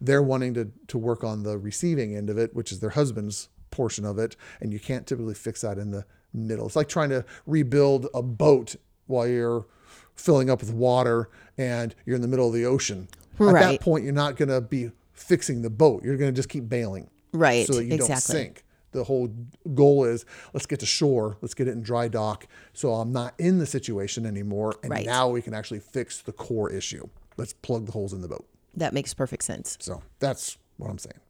they're 0.00 0.22
wanting 0.22 0.54
to 0.54 0.70
to 0.88 0.96
work 0.98 1.24
on 1.24 1.42
the 1.42 1.58
receiving 1.58 2.14
end 2.16 2.30
of 2.30 2.38
it, 2.38 2.54
which 2.54 2.70
is 2.70 2.78
their 2.78 2.90
husband's 2.90 3.48
portion 3.72 4.04
of 4.04 4.16
it, 4.18 4.36
and 4.60 4.72
you 4.72 4.78
can't 4.78 5.06
typically 5.08 5.34
fix 5.34 5.62
that 5.62 5.76
in 5.76 5.90
the 5.90 6.04
middle. 6.32 6.66
It's 6.66 6.76
like 6.76 6.88
trying 6.88 7.08
to 7.10 7.24
rebuild 7.46 8.06
a 8.14 8.22
boat 8.22 8.76
while 9.08 9.26
you're 9.26 9.66
filling 10.14 10.50
up 10.50 10.60
with 10.60 10.72
water 10.72 11.28
and 11.58 11.92
you're 12.04 12.14
in 12.16 12.22
the 12.22 12.28
middle 12.28 12.46
of 12.46 12.54
the 12.54 12.64
ocean. 12.64 13.08
At 13.40 13.52
that 13.54 13.80
point, 13.80 14.04
you're 14.04 14.12
not 14.12 14.36
going 14.36 14.48
to 14.50 14.60
be 14.60 14.92
fixing 15.12 15.62
the 15.62 15.70
boat. 15.70 16.04
You're 16.04 16.16
going 16.16 16.32
to 16.32 16.36
just 16.36 16.48
keep 16.48 16.68
bailing 16.68 17.10
Right. 17.32 17.66
so 17.66 17.74
that 17.74 17.84
you 17.84 17.96
don't 17.98 18.08
exactly. 18.10 18.34
sink. 18.36 18.64
The 18.96 19.04
whole 19.04 19.28
goal 19.74 20.04
is 20.04 20.24
let's 20.54 20.64
get 20.64 20.80
to 20.80 20.86
shore, 20.86 21.36
let's 21.42 21.52
get 21.54 21.68
it 21.68 21.72
in 21.72 21.82
dry 21.82 22.08
dock, 22.08 22.46
so 22.72 22.94
I'm 22.94 23.12
not 23.12 23.34
in 23.38 23.58
the 23.58 23.66
situation 23.66 24.24
anymore, 24.24 24.74
and 24.82 24.90
Right. 24.90 25.04
now 25.04 25.28
we 25.28 25.42
can 25.42 25.52
actually 25.52 25.80
fix 25.80 26.22
the 26.22 26.32
core 26.32 26.70
issue. 26.72 27.08
Let's 27.36 27.52
plug 27.52 27.84
the 27.84 27.92
holes 27.92 28.14
in 28.14 28.22
the 28.22 28.28
boat. 28.28 28.46
That 28.74 28.94
makes 28.94 29.12
perfect 29.12 29.44
sense. 29.44 29.76
So 29.80 30.02
that's 30.18 30.56
what 30.78 30.88
I'm 30.90 30.96
saying. 30.98 31.20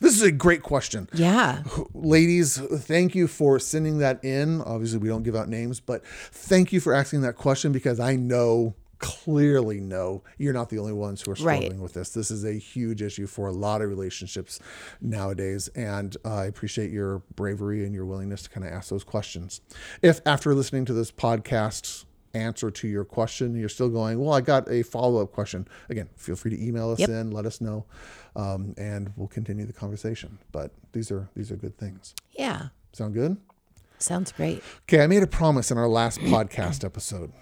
This 0.00 0.14
is 0.14 0.22
a 0.22 0.32
great 0.32 0.62
question. 0.62 1.08
Yeah. 1.14 1.62
Ladies, 1.94 2.58
thank 2.58 3.14
you 3.14 3.28
for 3.28 3.58
sending 3.60 3.98
that 3.98 4.22
in. 4.24 4.60
Obviously, 4.62 4.98
we 4.98 5.08
don't 5.08 5.22
give 5.22 5.34
out 5.36 5.48
names, 5.48 5.78
but 5.80 6.04
thank 6.06 6.72
you 6.72 6.80
for 6.80 6.92
asking 6.92 7.22
that 7.22 7.36
question 7.36 7.70
because 7.72 7.98
I 8.00 8.16
know, 8.16 8.74
clearly 9.00 9.80
know, 9.80 10.22
you're 10.38 10.52
not 10.52 10.68
the 10.68 10.78
only 10.78 10.92
ones 10.92 11.22
who 11.22 11.32
are 11.32 11.34
Right. 11.34 11.56
struggling 11.62 11.80
with 11.80 11.94
this. 11.94 12.10
This 12.10 12.30
is 12.30 12.44
a 12.44 12.52
huge 12.52 13.02
issue 13.02 13.26
for 13.26 13.48
a 13.48 13.52
lot 13.52 13.82
of 13.82 13.88
relationships 13.88 14.60
nowadays. 15.00 15.68
And 15.74 16.16
I 16.24 16.44
appreciate 16.44 16.90
your 16.92 17.22
bravery 17.34 17.84
and 17.84 17.94
your 17.94 18.04
willingness 18.06 18.42
to 18.42 18.50
kind 18.50 18.66
of 18.66 18.72
ask 18.72 18.90
those 18.90 19.04
questions. 19.04 19.60
If 20.02 20.20
after 20.24 20.54
listening 20.54 20.84
to 20.84 20.92
this 20.92 21.10
podcast, 21.10 22.04
answer 22.32 22.70
to 22.70 22.86
your 22.86 23.04
question 23.04 23.56
you're 23.56 23.68
still 23.68 23.88
going 23.88 24.16
well 24.20 24.32
i 24.32 24.40
got 24.40 24.70
a 24.70 24.84
follow-up 24.84 25.32
question 25.32 25.66
again 25.88 26.08
feel 26.14 26.36
free 26.36 26.48
to 26.52 26.64
email 26.64 26.88
us 26.92 27.00
Yep. 27.00 27.08
in 27.08 27.30
let 27.32 27.44
us 27.44 27.60
know 27.60 27.86
um, 28.36 28.72
and 28.78 29.12
we'll 29.16 29.26
continue 29.26 29.66
the 29.66 29.72
conversation 29.72 30.38
but 30.52 30.70
these 30.92 31.10
are 31.10 31.28
these 31.34 31.50
are 31.50 31.56
good 31.56 31.76
things 31.76 32.14
Yeah. 32.38 32.68
Sound 32.92 33.14
good? 33.14 33.36
Sounds 33.98 34.30
great. 34.30 34.62
Okay, 34.82 35.02
I 35.02 35.08
made 35.08 35.24
a 35.24 35.26
promise 35.26 35.72
in 35.72 35.76
our 35.78 35.88
last 35.88 36.20
podcast 36.20 36.84
episode, 36.84 37.32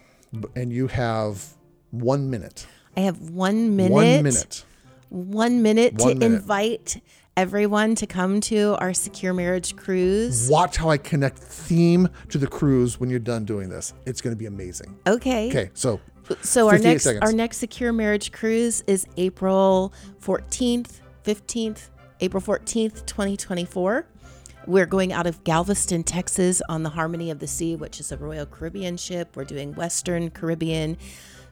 and 0.55 0.73
you 0.73 0.87
have 0.89 1.45
one 1.91 2.31
minute. 2.31 2.67
I 2.97 3.01
have 3.01 3.31
one 3.31 3.77
minute. 3.77 3.93
One 3.93 4.23
minute. 4.23 4.65
One 5.11 5.63
minute 5.63 5.95
One 5.95 6.09
to 6.13 6.15
minute. 6.19 6.37
invite 6.37 7.03
everyone 7.37 7.95
to 7.95 8.07
come 8.07 8.41
to 8.43 8.77
our 8.79 8.93
secure 8.93 9.33
marriage 9.33 9.75
cruise. 9.77 10.49
Watch 10.51 10.77
how 10.77 10.91
I 10.91 10.99
connect 10.99 11.39
theme 11.39 12.09
to 12.31 12.37
the 12.39 12.47
cruise 12.47 13.01
when 13.01 13.09
you're 13.09 13.19
done 13.21 13.45
doing 13.45 13.69
this. 13.71 13.95
It's 14.05 14.21
going 14.21 14.35
to 14.35 14.39
be 14.39 14.47
amazing. 14.47 14.99
Okay. 15.07 15.49
Okay, 15.49 15.71
so 15.73 16.01
So 16.43 16.69
our 16.69 16.79
next 16.79 17.05
seconds. 17.05 17.23
our 17.23 17.33
next 17.33 17.57
secure 17.59 17.93
marriage 17.93 18.33
cruise 18.33 18.83
is 18.87 19.07
April 19.17 19.95
14th, 20.21 21.01
15th, 21.25 21.89
April 22.21 22.43
14th, 22.43 23.07
2024. 23.07 24.07
We're 24.69 24.85
going 24.85 25.15
out 25.15 25.27
of 25.27 25.43
Galveston, 25.45 26.05
Texas 26.05 26.61
on 26.69 26.83
the 26.83 26.91
Harmony 26.91 27.31
of 27.31 27.39
the 27.39 27.47
Sea, 27.47 27.75
which 27.75 28.01
is 28.01 28.13
a 28.13 28.19
Royal 28.19 28.45
Caribbean 28.45 28.99
ship. 28.99 29.35
We're 29.35 29.45
doing 29.45 29.75
Western 29.75 30.29
Caribbean, 30.29 30.99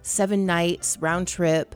seven 0.02 0.44
nights 0.44 0.98
round 1.00 1.26
trip. 1.26 1.74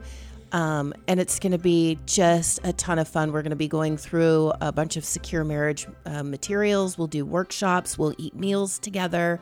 Um, 0.53 0.93
and 1.09 1.19
it's 1.19 1.39
going 1.39 1.53
to 1.53 1.59
be 1.59 1.99
just 2.05 2.61
a 2.63 2.75
ton 2.75 2.99
of 2.99 3.09
fun. 3.09 3.33
We're 3.33 3.41
going 3.41 3.51
to 3.51 3.57
be 3.57 3.69
going 3.69 3.97
through 3.97 4.53
a 4.61 4.71
bunch 4.71 4.99
of 4.99 5.05
secure 5.07 5.43
marriage 5.43 5.87
uh, 6.05 6.23
materials. 6.23 6.99
We'll 6.99 7.07
do 7.07 7.25
workshops. 7.25 7.97
We'll 7.97 8.15
eat 8.19 8.35
meals 8.35 8.79
together. 8.79 9.41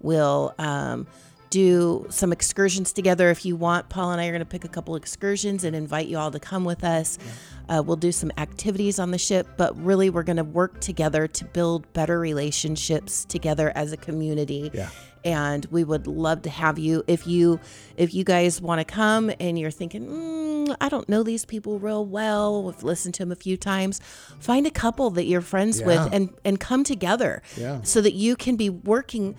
We'll 0.00 0.54
um, 0.58 1.06
do 1.50 2.06
some 2.10 2.32
excursions 2.32 2.92
together 2.92 3.30
if 3.30 3.44
you 3.44 3.56
want. 3.56 3.88
Paul 3.88 4.12
and 4.12 4.20
I 4.20 4.26
are 4.26 4.30
going 4.32 4.40
to 4.40 4.44
pick 4.46 4.64
a 4.64 4.68
couple 4.68 4.96
excursions 4.96 5.64
and 5.64 5.74
invite 5.74 6.06
you 6.08 6.18
all 6.18 6.30
to 6.30 6.40
come 6.40 6.64
with 6.64 6.84
us. 6.84 7.18
Uh, 7.68 7.82
we'll 7.84 7.96
do 7.96 8.12
some 8.12 8.30
activities 8.38 8.98
on 8.98 9.10
the 9.10 9.18
ship, 9.18 9.46
but 9.56 9.76
really 9.82 10.10
we're 10.10 10.22
going 10.22 10.36
to 10.36 10.44
work 10.44 10.80
together 10.80 11.26
to 11.26 11.44
build 11.44 11.90
better 11.92 12.18
relationships 12.18 13.24
together 13.24 13.72
as 13.74 13.92
a 13.92 13.96
community. 13.96 14.70
Yeah. 14.72 14.88
And 15.24 15.66
we 15.70 15.82
would 15.84 16.06
love 16.06 16.42
to 16.42 16.50
have 16.50 16.78
you 16.78 17.02
if 17.08 17.26
you 17.26 17.58
if 17.96 18.14
you 18.14 18.22
guys 18.24 18.60
want 18.62 18.78
to 18.80 18.84
come 18.84 19.30
and 19.40 19.58
you're 19.58 19.72
thinking, 19.72 20.06
mm, 20.06 20.76
I 20.80 20.88
don't 20.88 21.08
know 21.08 21.22
these 21.24 21.44
people 21.44 21.78
real 21.80 22.06
well. 22.06 22.62
We've 22.62 22.82
listened 22.84 23.14
to 23.14 23.22
them 23.24 23.32
a 23.32 23.36
few 23.36 23.56
times. 23.56 24.00
Find 24.38 24.64
a 24.66 24.70
couple 24.70 25.10
that 25.10 25.24
you're 25.24 25.40
friends 25.40 25.80
Yeah. 25.80 25.86
with 25.86 26.12
and 26.14 26.30
and 26.44 26.60
come 26.60 26.84
together 26.84 27.42
Yeah. 27.56 27.82
so 27.82 28.00
that 28.00 28.14
you 28.14 28.36
can 28.36 28.54
be 28.56 28.70
working 28.70 29.34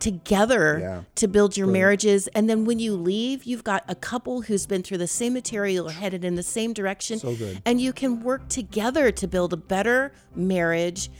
together 0.00 0.78
Yeah. 0.80 1.00
to 1.16 1.28
build 1.28 1.56
your 1.56 1.66
marriages. 1.66 2.28
And 2.28 2.48
then 2.48 2.64
when 2.64 2.78
you 2.78 2.94
leave, 2.94 3.44
you've 3.44 3.64
got 3.64 3.84
a 3.88 3.94
couple 3.94 4.42
who's 4.42 4.66
been 4.66 4.82
through 4.82 4.98
the 4.98 5.06
same 5.06 5.32
material 5.34 5.88
or 5.88 5.92
headed 5.92 6.24
in 6.24 6.34
the 6.34 6.42
same 6.42 6.72
direction. 6.72 7.18
So 7.18 7.34
good. 7.34 7.60
And 7.64 7.80
you 7.80 7.92
can 7.92 8.20
work 8.22 8.48
together 8.48 9.10
to 9.12 9.26
build 9.28 9.52
a 9.52 9.56
better 9.56 10.12
marriage. 10.34 11.10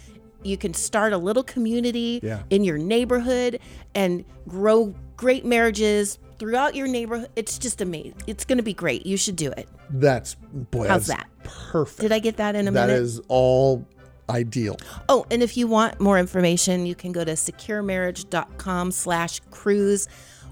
You 0.43 0.57
can 0.57 0.73
start 0.75 1.13
a 1.13 1.19
little 1.19 1.43
community 1.43 2.21
Yeah. 2.23 2.43
in 2.51 2.63
your 2.65 2.79
neighborhood 2.79 3.59
and 3.95 4.25
grow 4.47 4.95
great 5.17 5.45
marriages 5.45 6.19
throughout 6.39 6.77
your 6.77 6.87
neighborhood. 6.87 7.29
It's 7.35 7.59
just 7.59 7.81
amazing. 7.81 8.15
It's 8.29 8.45
going 8.45 8.59
to 8.59 8.63
be 8.63 8.73
great. 8.75 9.05
You 9.05 9.17
should 9.17 9.37
do 9.37 9.51
it. 9.51 9.69
that's 9.91 10.35
boy, 10.53 10.87
How's 10.87 11.07
that's 11.07 11.21
that? 11.23 11.29
perfect. 11.45 12.01
Did 12.03 12.13
I 12.13 12.19
get 12.19 12.37
that 12.37 12.55
in 12.55 12.69
a 12.69 12.71
That 12.71 12.89
minute? 12.89 13.03
is 13.03 13.21
all 13.29 13.85
ideal. 14.31 14.77
Oh, 15.09 15.27
and 15.31 15.43
if 15.43 15.57
you 15.57 15.67
want 15.67 16.01
more 16.01 16.19
information, 16.19 16.87
you 16.87 16.95
can 16.95 17.13
go 17.13 17.25
to 17.25 17.33
securemarriage.com 17.33 18.91
slash 18.91 19.41
cruise, 19.51 20.09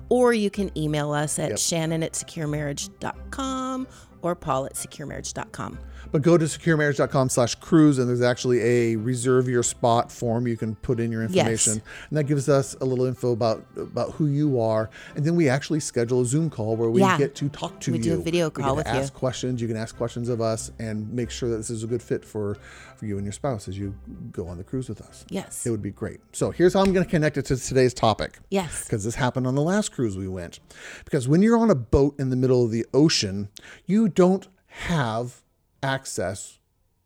or 0.08 0.32
you 0.32 0.50
can 0.50 0.76
email 0.78 1.12
us 1.12 1.38
at 1.38 1.58
shannon 1.58 2.02
at 2.02 2.12
securemarriage.com 2.12 3.88
or 4.22 4.34
paul 4.34 4.66
at 4.66 4.74
securemarriage.com. 4.74 5.78
But 6.12 6.22
go 6.22 6.38
to 6.38 6.44
securemarriage.com 6.44 7.28
slash 7.28 7.54
cruise 7.56 7.98
and 7.98 8.08
there's 8.08 8.22
actually 8.22 8.60
a 8.60 8.96
reserve 8.96 9.48
your 9.48 9.62
spot 9.62 10.10
form 10.10 10.46
you 10.46 10.56
can 10.56 10.74
put 10.76 11.00
in 11.00 11.10
your 11.12 11.22
information. 11.22 11.82
And 12.08 12.16
that 12.18 12.24
gives 12.24 12.48
us 12.48 12.74
a 12.80 12.84
little 12.84 13.04
info 13.06 13.32
about 13.32 13.64
about 13.76 14.12
who 14.12 14.26
you 14.26 14.60
are. 14.60 14.88
And 15.14 15.24
then 15.24 15.36
we 15.36 15.48
actually 15.48 15.80
schedule 15.80 16.20
a 16.22 16.24
Zoom 16.26 16.48
call 16.50 16.76
where 16.76 16.90
we 16.90 17.00
Yeah. 17.00 17.18
get 17.18 17.34
to 17.36 17.48
talk 17.48 17.80
to 17.80 17.92
We 17.92 17.98
you. 17.98 18.04
do 18.04 18.14
a 18.14 18.22
video 18.22 18.46
We 18.54 18.62
call 18.62 18.76
with 18.76 18.86
you. 18.86 18.92
ask 18.92 19.12
questions. 19.12 19.60
You 19.60 19.68
can 19.68 19.76
ask 19.76 19.96
questions 19.96 20.28
of 20.28 20.40
us 20.40 20.70
and 20.78 21.12
make 21.12 21.30
sure 21.30 21.48
that 21.50 21.56
this 21.56 21.70
is 21.70 21.82
a 21.82 21.86
good 21.86 22.02
fit 22.02 22.24
for, 22.24 22.56
for 22.96 23.06
you 23.06 23.16
and 23.18 23.24
your 23.26 23.32
spouse 23.32 23.68
as 23.68 23.78
you 23.78 23.94
go 24.32 24.46
on 24.48 24.58
the 24.58 24.64
cruise 24.64 24.88
with 24.88 25.00
us. 25.00 25.24
Yes. 25.28 25.66
It 25.66 25.70
would 25.70 25.82
be 25.82 25.90
great. 25.90 26.20
So 26.32 26.50
here's 26.50 26.74
how 26.74 26.80
I'm 26.80 26.92
going 26.92 27.04
to 27.04 27.10
connect 27.10 27.36
it 27.36 27.46
to 27.46 27.56
today's 27.56 27.92
topic 27.94 28.38
Yes. 28.50 28.84
because 28.84 29.04
this 29.04 29.16
happened 29.16 29.46
on 29.46 29.54
the 29.54 29.62
last 29.62 29.92
cruise 29.92 30.16
we 30.16 30.28
went. 30.28 30.60
Because 31.04 31.28
when 31.28 31.42
you're 31.42 31.58
on 31.58 31.70
a 31.70 31.74
boat 31.74 32.14
in 32.18 32.30
the 32.30 32.36
middle 32.36 32.64
of 32.64 32.70
the 32.70 32.84
ocean, 32.94 33.48
you 33.86 34.08
don't 34.08 34.46
have 34.66 35.42
access 35.86 36.58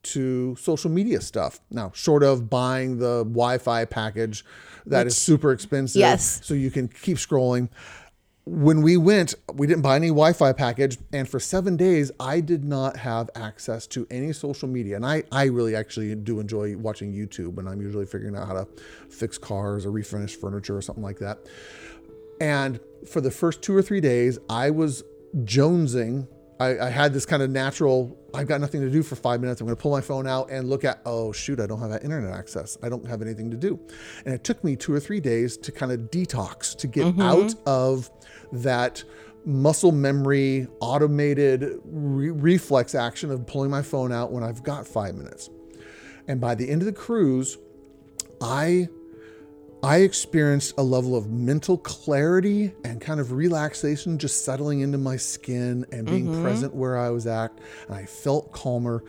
to 0.02 0.56
social 0.56 0.90
media 0.90 1.20
stuff. 1.20 1.60
Now, 1.70 1.92
short 1.94 2.22
of 2.22 2.48
buying 2.48 2.98
the 2.98 3.18
Wi 3.24 3.58
Fi 3.58 3.84
package 3.84 4.44
that 4.86 5.06
is 5.06 5.16
super 5.16 5.52
expensive, 5.52 6.00
Yes. 6.00 6.40
so 6.42 6.54
you 6.54 6.70
can 6.70 6.88
keep 6.88 7.18
scrolling. 7.18 7.68
When 8.46 8.80
we 8.80 8.96
went, 8.96 9.34
we 9.54 9.66
didn't 9.66 9.82
buy 9.82 9.96
any 9.96 10.08
Wi 10.08 10.32
Fi 10.32 10.52
package. 10.54 10.96
And 11.12 11.28
for 11.28 11.38
seven 11.38 11.76
days, 11.76 12.10
I 12.18 12.40
did 12.40 12.64
not 12.64 12.96
have 12.96 13.28
access 13.34 13.86
to 13.88 14.06
any 14.10 14.32
social 14.32 14.66
media. 14.68 14.96
And 14.96 15.04
I, 15.04 15.24
I 15.30 15.44
really 15.44 15.76
actually 15.76 16.14
do 16.14 16.40
enjoy 16.40 16.76
watching 16.78 17.12
YouTube 17.12 17.52
when 17.52 17.68
I'm 17.68 17.82
usually 17.82 18.06
figuring 18.06 18.34
out 18.34 18.48
how 18.48 18.54
to 18.54 18.66
fix 19.10 19.36
cars 19.36 19.84
or 19.84 19.90
refurnish 19.90 20.34
furniture 20.36 20.74
or 20.76 20.82
something 20.82 21.04
like 21.04 21.18
that. 21.18 21.38
And 22.40 22.80
for 23.06 23.20
the 23.20 23.30
first 23.30 23.60
two 23.60 23.76
or 23.76 23.82
three 23.82 24.00
days, 24.00 24.38
I 24.48 24.70
was 24.70 25.04
jonesing. 25.36 26.26
I, 26.60 26.78
I 26.78 26.90
had 26.90 27.14
this 27.14 27.24
kind 27.24 27.42
of 27.42 27.50
natural, 27.50 28.16
I've 28.34 28.46
got 28.46 28.60
nothing 28.60 28.82
to 28.82 28.90
do 28.90 29.02
for 29.02 29.16
five 29.16 29.40
minutes. 29.40 29.62
I'm 29.62 29.66
going 29.66 29.76
to 29.76 29.80
pull 29.80 29.92
my 29.92 30.02
phone 30.02 30.26
out 30.26 30.50
and 30.50 30.68
look 30.68 30.84
at, 30.84 31.00
oh, 31.06 31.32
shoot, 31.32 31.58
I 31.58 31.66
don't 31.66 31.80
have 31.80 31.88
that 31.88 32.04
internet 32.04 32.32
access. 32.34 32.76
I 32.82 32.90
don't 32.90 33.06
have 33.06 33.22
anything 33.22 33.50
to 33.50 33.56
do. 33.56 33.80
And 34.26 34.34
it 34.34 34.44
took 34.44 34.62
me 34.62 34.76
two 34.76 34.92
or 34.92 35.00
three 35.00 35.20
days 35.20 35.56
to 35.56 35.72
kind 35.72 35.90
of 35.90 36.10
detox, 36.10 36.76
to 36.76 36.86
get 36.86 37.06
mm-hmm. 37.06 37.22
out 37.22 37.54
of 37.66 38.10
that 38.52 39.02
muscle 39.46 39.90
memory, 39.90 40.68
automated 40.80 41.80
re- 41.84 42.30
reflex 42.30 42.94
action 42.94 43.30
of 43.30 43.46
pulling 43.46 43.70
my 43.70 43.80
phone 43.80 44.12
out 44.12 44.30
when 44.30 44.44
I've 44.44 44.62
got 44.62 44.86
five 44.86 45.14
minutes. 45.14 45.48
And 46.28 46.42
by 46.42 46.54
the 46.54 46.68
end 46.68 46.82
of 46.82 46.86
the 46.86 46.92
cruise, 46.92 47.56
I 48.42 48.88
I 49.82 49.98
experienced 49.98 50.74
a 50.76 50.82
level 50.82 51.16
of 51.16 51.30
mental 51.30 51.78
clarity 51.78 52.72
and 52.84 53.00
kind 53.00 53.18
of 53.18 53.32
relaxation 53.32 54.18
just 54.18 54.44
settling 54.44 54.80
into 54.80 54.98
my 54.98 55.16
skin 55.16 55.86
and 55.90 56.06
being 56.06 56.42
present 56.42 56.74
where 56.74 56.98
I 56.98 57.08
was 57.08 57.26
at. 57.26 57.50
And 57.86 57.96
I 57.96 58.04
felt 58.04 58.52
calmer. 58.52 59.02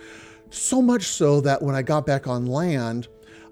So 0.49 0.81
much 0.81 1.03
so 1.03 1.41
that 1.41 1.61
when 1.61 1.75
I 1.75 1.81
got 1.81 2.05
back 2.05 2.25
on 2.27 2.45
land, 2.45 3.09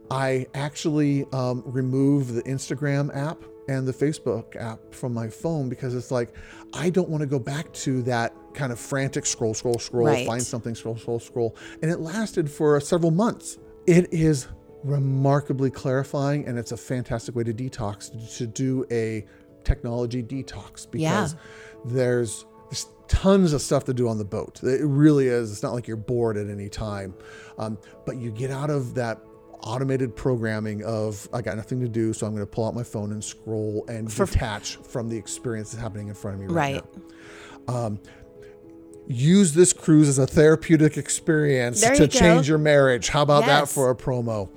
I 0.10 0.48
actually 0.54 1.26
um, 1.34 1.62
removed 1.66 2.34
the 2.34 2.42
Instagram 2.44 3.14
app 3.16 3.44
and 3.68 3.88
the 3.88 3.94
Facebook 3.94 4.56
app 4.56 4.80
from 4.94 5.14
my 5.14 5.28
phone 5.28 5.70
because 5.70 5.94
it's 5.96 6.12
like, 6.12 6.34
I 6.74 6.90
don't 6.90 7.10
want 7.10 7.22
to 7.22 7.28
go 7.28 7.38
back 7.38 7.72
to 7.74 8.02
that 8.04 8.34
kind 8.54 8.72
of 8.72 8.80
frantic 8.80 9.26
scroll, 9.26 9.54
scroll, 9.54 9.78
scroll, 9.78 10.08
Right. 10.08 10.26
find 10.26 10.42
something, 10.42 10.74
scroll, 10.74 10.98
scroll, 10.98 11.20
scroll. 11.20 11.56
And 11.82 11.92
it 11.92 12.00
lasted 12.00 12.50
for 12.50 12.80
several 12.80 13.12
months. 13.12 13.60
It 13.86 14.12
is 14.14 14.48
remarkably 14.84 15.70
clarifying 15.70 16.48
and 16.48 16.58
it's 16.58 16.72
a 16.72 16.78
fantastic 16.78 17.36
way 17.36 17.44
to 17.44 17.54
detox 17.54 18.38
to 18.38 18.48
do 18.48 18.86
a 18.92 19.26
technology 19.64 20.24
detox 20.24 20.88
Yeah. 20.94 21.10
because 21.22 21.36
there's, 21.86 22.46
there's 22.70 22.88
tons 23.08 23.54
of 23.54 23.62
stuff 23.62 23.86
to 23.86 23.94
do 23.94 24.08
on 24.08 24.18
the 24.18 24.26
boat. 24.26 24.62
It 24.64 24.82
really 24.86 25.28
is. 25.28 25.52
It's 25.52 25.64
not 25.64 25.74
like 25.74 25.88
you're 25.88 25.98
bored 25.98 26.38
at 26.38 26.50
any 26.50 26.70
time, 26.70 27.14
um, 27.58 27.78
but 28.06 28.18
you 28.18 28.32
get 28.32 28.52
out 28.52 28.70
of 28.70 28.96
that 28.96 29.20
automated 29.62 30.16
programming 30.16 30.84
of 30.86 31.28
I 31.34 31.42
got 31.42 31.58
nothing 31.58 31.82
to 31.82 31.90
do, 31.90 32.14
so 32.14 32.26
I'm 32.26 32.34
going 32.34 32.46
to 32.46 32.50
pull 32.50 32.66
out 32.66 32.74
my 32.74 32.84
phone 32.84 33.12
and 33.12 33.22
scroll 33.22 33.84
and 33.90 34.08
detach 34.08 34.78
from 34.78 35.10
the 35.10 35.18
experience 35.18 35.72
that's 35.72 35.82
happening 35.84 36.08
in 36.08 36.14
front 36.14 36.36
of 36.36 36.48
me 36.48 36.54
right, 36.54 36.76
Right. 36.76 37.68
now. 37.68 37.98
Use 39.12 39.54
this 39.54 39.74
cruise 39.74 40.08
as 40.08 40.20
a 40.20 40.28
therapeutic 40.28 40.96
experience 40.96 41.82
There 41.82 41.96
to 41.96 42.04
you 42.04 42.08
change 42.08 42.48
your 42.48 42.60
marriage. 42.60 43.10
How 43.10 43.24
about 43.24 43.48
that 43.48 43.68
for 43.68 43.90
a 43.90 43.96
promo? 43.96 44.50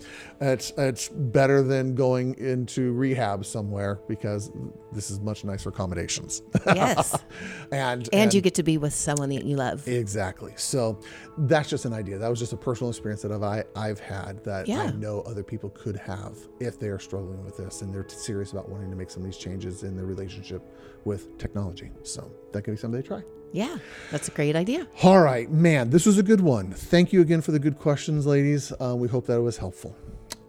It's 0.43 0.73
it's 0.77 1.09
better 1.09 1.63
than 1.63 1.95
going 1.95 2.37
into 2.37 2.93
rehab 2.93 3.47
somewhere 3.47 4.01
because 4.09 4.51
this 4.93 5.11
is 5.11 5.21
much 5.21 5.43
nicer 5.45 5.71
accommodations. 5.71 6.43
Yes. 6.67 7.19
and 7.73 8.07
and 8.13 8.35
you 8.35 8.43
get 8.43 8.55
to 8.57 8.63
be 8.63 8.77
with 8.77 8.93
someone 8.93 9.31
that 9.31 9.45
you 9.45 9.57
love. 9.57 9.89
Exactly. 9.89 10.53
So 10.57 11.01
that's 11.39 11.71
just 11.71 11.87
an 11.87 11.95
idea. 11.95 12.19
That 12.19 12.29
was 12.29 12.39
just 12.39 12.53
a 12.53 12.57
personal 12.59 12.91
experience 12.91 13.23
that 13.23 13.33
I've, 13.33 13.43
I, 13.43 13.65
I've 13.75 14.01
had 14.01 14.45
that 14.45 14.69
I 14.69 14.91
know 14.91 15.23
other 15.23 15.43
people 15.43 15.71
could 15.71 15.97
have 15.97 16.37
if 16.61 16.79
they 16.79 16.89
are 16.89 16.99
struggling 16.99 17.43
with 17.43 17.57
this 17.57 17.81
and 17.81 17.95
they're 17.95 18.07
serious 18.07 18.53
about 18.53 18.69
wanting 18.69 18.91
to 18.91 18.97
make 18.97 19.09
some 19.09 19.23
of 19.23 19.27
these 19.31 19.39
changes 19.39 19.83
in 19.83 19.97
their 19.97 20.07
relationship 20.07 20.61
with 21.07 21.39
technology. 21.39 21.91
So 22.03 22.31
that 22.53 22.63
could 22.63 22.73
be 22.73 22.77
something 22.77 23.01
they 23.01 23.07
try. 23.07 23.23
Yeah. 23.53 23.79
That's 24.11 24.29
a 24.29 24.31
great 24.31 24.57
idea. 24.57 24.87
All 25.03 25.21
right, 25.21 25.51
man, 25.51 25.91
this 25.91 26.07
was 26.07 26.19
a 26.19 26.23
good 26.23 26.41
one. 26.41 26.73
Thank 26.73 27.13
you 27.13 27.21
again 27.21 27.41
for 27.41 27.53
the 27.53 27.59
good 27.59 27.79
questions, 27.79 28.27
ladies. 28.27 28.73
Uh, 28.81 28.95
we 28.97 29.09
hope 29.09 29.27
that 29.27 29.37
it 29.37 29.43
was 29.43 29.59
helpful. 29.59 29.97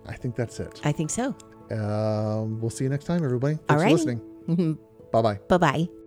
I 0.08 0.16
think 0.16 0.36
that's 0.36 0.60
it. 0.60 0.82
I 0.84 0.92
think 0.92 1.10
so. 1.10 1.36
Um, 1.72 2.60
we'll 2.60 2.70
see 2.70 2.84
you 2.84 2.90
next 2.90 3.06
time, 3.06 3.24
everybody. 3.24 3.56
Thanks 3.68 3.84
All 3.84 3.90
for 3.90 3.90
listening. 3.90 4.78
Bye 5.12 5.22
bye. 5.22 5.40
Bye 5.48 5.58
bye. 5.58 6.03